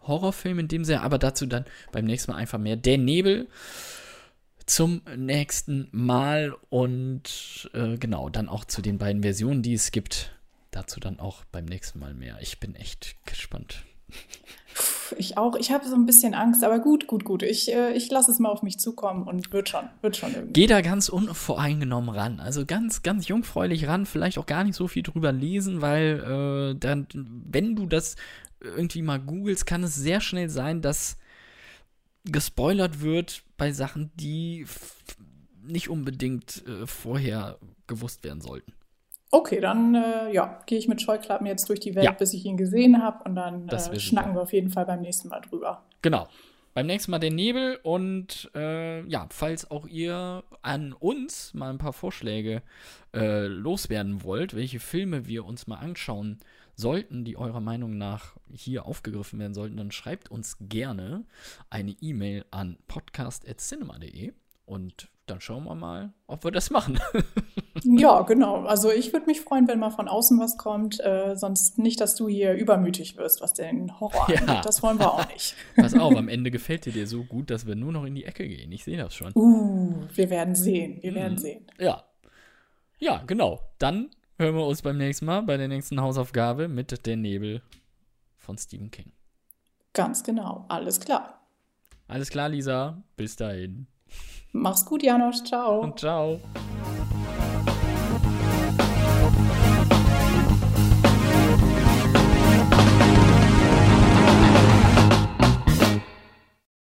Horrorfilm 0.02 0.60
in 0.60 0.67
dem 0.67 0.86
Sinne, 0.86 1.02
aber 1.02 1.17
dazu 1.17 1.46
dann 1.46 1.65
beim 1.91 2.06
nächsten 2.06 2.32
Mal 2.32 2.38
einfach 2.38 2.60
mehr. 2.60 2.76
Der 2.76 2.98
Nebel 2.98 3.48
zum 4.67 5.01
nächsten 5.15 5.88
Mal 5.91 6.56
und 6.69 7.69
äh, 7.73 7.97
genau, 7.97 8.30
dann 8.30 8.49
auch 8.49 8.65
zu 8.65 8.82
den 8.82 8.97
beiden 8.99 9.23
Versionen, 9.23 9.63
die 9.63 9.73
es 9.73 9.91
gibt. 9.91 10.34
Dazu 10.71 10.99
dann 10.99 11.19
auch 11.19 11.43
beim 11.51 11.65
nächsten 11.65 11.99
Mal 11.99 12.13
mehr. 12.13 12.38
Ich 12.41 12.60
bin 12.60 12.75
echt 12.75 13.15
gespannt. 13.25 13.84
Ich 15.17 15.38
auch. 15.38 15.56
Ich 15.56 15.71
habe 15.71 15.88
so 15.88 15.95
ein 15.95 16.06
bisschen 16.06 16.34
Angst, 16.34 16.63
aber 16.63 16.80
gut, 16.80 17.08
gut, 17.08 17.23
gut. 17.23 17.41
Ich, 17.41 17.73
äh, 17.73 17.93
ich 17.93 18.12
lasse 18.12 18.30
es 18.30 18.39
mal 18.39 18.49
auf 18.49 18.62
mich 18.62 18.77
zukommen 18.77 19.23
und 19.23 19.51
wird 19.53 19.69
schon, 19.69 19.89
wird 20.01 20.17
schon 20.17 20.34
irgendwie. 20.34 20.53
Geh 20.53 20.67
da 20.67 20.82
ganz 20.82 21.10
unvoreingenommen 21.10 22.13
ran. 22.13 22.39
Also 22.39 22.65
ganz, 22.65 23.01
ganz 23.01 23.27
jungfräulich 23.27 23.88
ran. 23.88 24.06
Vielleicht 24.06 24.38
auch 24.38 24.45
gar 24.45 24.65
nicht 24.65 24.75
so 24.75 24.88
viel 24.88 25.03
drüber 25.03 25.32
lesen, 25.32 25.82
weil 25.82 26.73
äh, 26.75 26.80
dann, 26.80 27.08
wenn 27.13 27.75
du 27.75 27.86
das 27.86 28.17
irgendwie 28.62 29.01
mal 29.01 29.19
googelst, 29.19 29.65
kann 29.65 29.84
es 29.84 29.95
sehr 29.95 30.19
schnell 30.19 30.49
sein, 30.49 30.82
dass 30.82 31.17
gespoilert 32.32 33.02
wird 33.02 33.44
bei 33.58 33.72
Sachen, 33.72 34.12
die 34.16 34.66
nicht 35.63 35.90
unbedingt 35.90 36.66
äh, 36.68 36.88
vorher 36.88 37.58
gewusst 37.88 38.24
werden 38.24 38.42
sollten. 38.42 38.74
Okay, 39.30 39.60
dann 39.60 39.94
äh, 39.96 40.32
ja, 40.32 40.60
gehe 40.66 40.78
ich 40.78 40.88
mit 40.88 41.02
Scheuklappen 41.02 41.46
jetzt 41.48 41.68
durch 41.68 41.82
die 41.82 41.96
Welt, 41.96 42.06
ja. 42.06 42.12
bis 42.12 42.34
ich 42.34 42.46
ihn 42.46 42.56
gesehen 42.56 43.04
habe 43.04 43.24
und 43.26 43.36
dann 43.36 43.68
äh, 43.68 44.00
schnacken 44.00 44.34
wir 44.34 44.42
auf 44.42 44.54
jeden 44.54 44.70
Fall 44.70 44.86
beim 44.86 45.02
nächsten 45.02 45.28
Mal 45.28 45.42
drüber. 45.42 45.84
Genau. 46.02 46.28
Beim 46.74 46.86
nächsten 46.86 47.10
Mal 47.10 47.20
der 47.20 47.32
Nebel 47.32 47.80
und 47.82 48.52
äh, 48.56 49.02
ja, 49.08 49.26
falls 49.32 49.72
auch 49.72 49.88
ihr 49.88 50.44
an 50.62 50.94
uns 50.94 51.54
mal 51.56 51.72
ein 51.72 51.80
paar 51.80 51.92
Vorschläge 51.92 52.62
äh, 53.16 53.48
loswerden 53.48 54.24
wollt, 54.24 54.56
welche 54.56 54.80
Filme 54.80 55.26
wir 55.26 55.44
uns 55.46 55.66
mal 55.66 55.78
anschauen 55.78 56.38
sollten, 56.78 57.26
die 57.26 57.38
eurer 57.38 57.60
Meinung 57.60 57.98
nach 57.98 58.38
hier 58.50 58.86
aufgegriffen 58.86 59.40
werden 59.40 59.56
sollten, 59.56 59.78
dann 59.78 59.92
schreibt 59.92 60.30
uns 60.30 60.58
gerne 60.62 61.26
eine 61.70 61.92
E-Mail 62.00 62.46
an 62.52 62.78
podcast.cinema.de 62.88 64.34
und 64.66 65.10
dann 65.26 65.42
schauen 65.42 65.66
wir 65.66 65.76
mal, 65.76 66.13
ob 66.28 66.44
wir 66.46 66.52
das 66.52 66.70
machen. 66.70 67.00
ja, 67.84 68.22
genau. 68.22 68.63
Also 68.66 68.92
ich 68.92 69.12
würde 69.12 69.26
mich 69.26 69.42
freuen, 69.42 69.68
wenn 69.68 69.80
mal 69.80 69.90
von 69.90 70.08
außen 70.08 70.40
was 70.40 70.58
kommt. 70.58 71.04
Äh, 71.04 71.36
sonst 71.36 71.78
nicht, 71.80 72.00
dass 72.00 72.16
du 72.16 72.30
hier 72.30 72.54
übermütig 72.54 73.18
wirst, 73.18 73.42
was 73.42 73.54
den 73.54 74.00
Horror 74.00 74.28
ja. 74.30 74.40
angeht. 74.40 74.66
Das 74.66 74.82
wollen 74.84 75.00
wir 75.00 75.13
auch 75.13 75.28
nicht. 75.34 75.56
Pass 75.76 75.94
auf, 75.96 76.16
am 76.16 76.30
Ende 76.30 76.50
gefällt 76.50 76.86
dir 76.86 76.94
dir 76.94 77.08
so 77.08 77.24
gut, 77.24 77.50
dass 77.50 77.66
wir 77.66 77.76
nur 77.76 77.92
noch 77.92 78.06
in 78.06 78.16
die 78.16 78.24
Ecke 78.24 78.48
gehen. 78.48 78.72
Ich 78.72 78.86
sehe 78.86 78.98
das 78.98 79.13
schon. 79.16 79.34
Uh, 79.36 80.06
wir 80.13 80.30
werden 80.30 80.56
sehen. 80.56 81.00
Wir 81.02 81.12
mhm. 81.12 81.16
werden 81.16 81.38
sehen. 81.38 81.68
Ja. 81.78 82.04
Ja, 83.00 83.24
genau. 83.28 83.60
Dann 83.80 84.10
hören 84.38 84.56
wir 84.56 84.65
uns 84.65 84.82
beim 84.82 84.97
nächsten 84.97 85.26
Mal 85.26 85.41
bei 85.41 85.58
der 85.58 85.67
nächsten 85.67 86.00
Hausaufgabe 86.02 86.67
mit 86.67 87.06
Der 87.06 87.17
Nebel 87.17 87.62
von 88.38 88.58
Stephen 88.58 88.91
King. 88.91 89.12
Ganz 89.93 90.23
genau. 90.23 90.65
Alles 90.69 91.00
klar. 91.00 91.41
Alles 92.08 92.30
klar, 92.30 92.50
Lisa. 92.50 93.04
Bis 93.15 93.36
dahin. 93.36 93.88
Mach's 94.52 94.86
gut, 94.86 95.04
Janosch. 95.04 95.43
Ciao. 95.43 95.82
Und 95.82 96.00
ciao. 96.00 96.39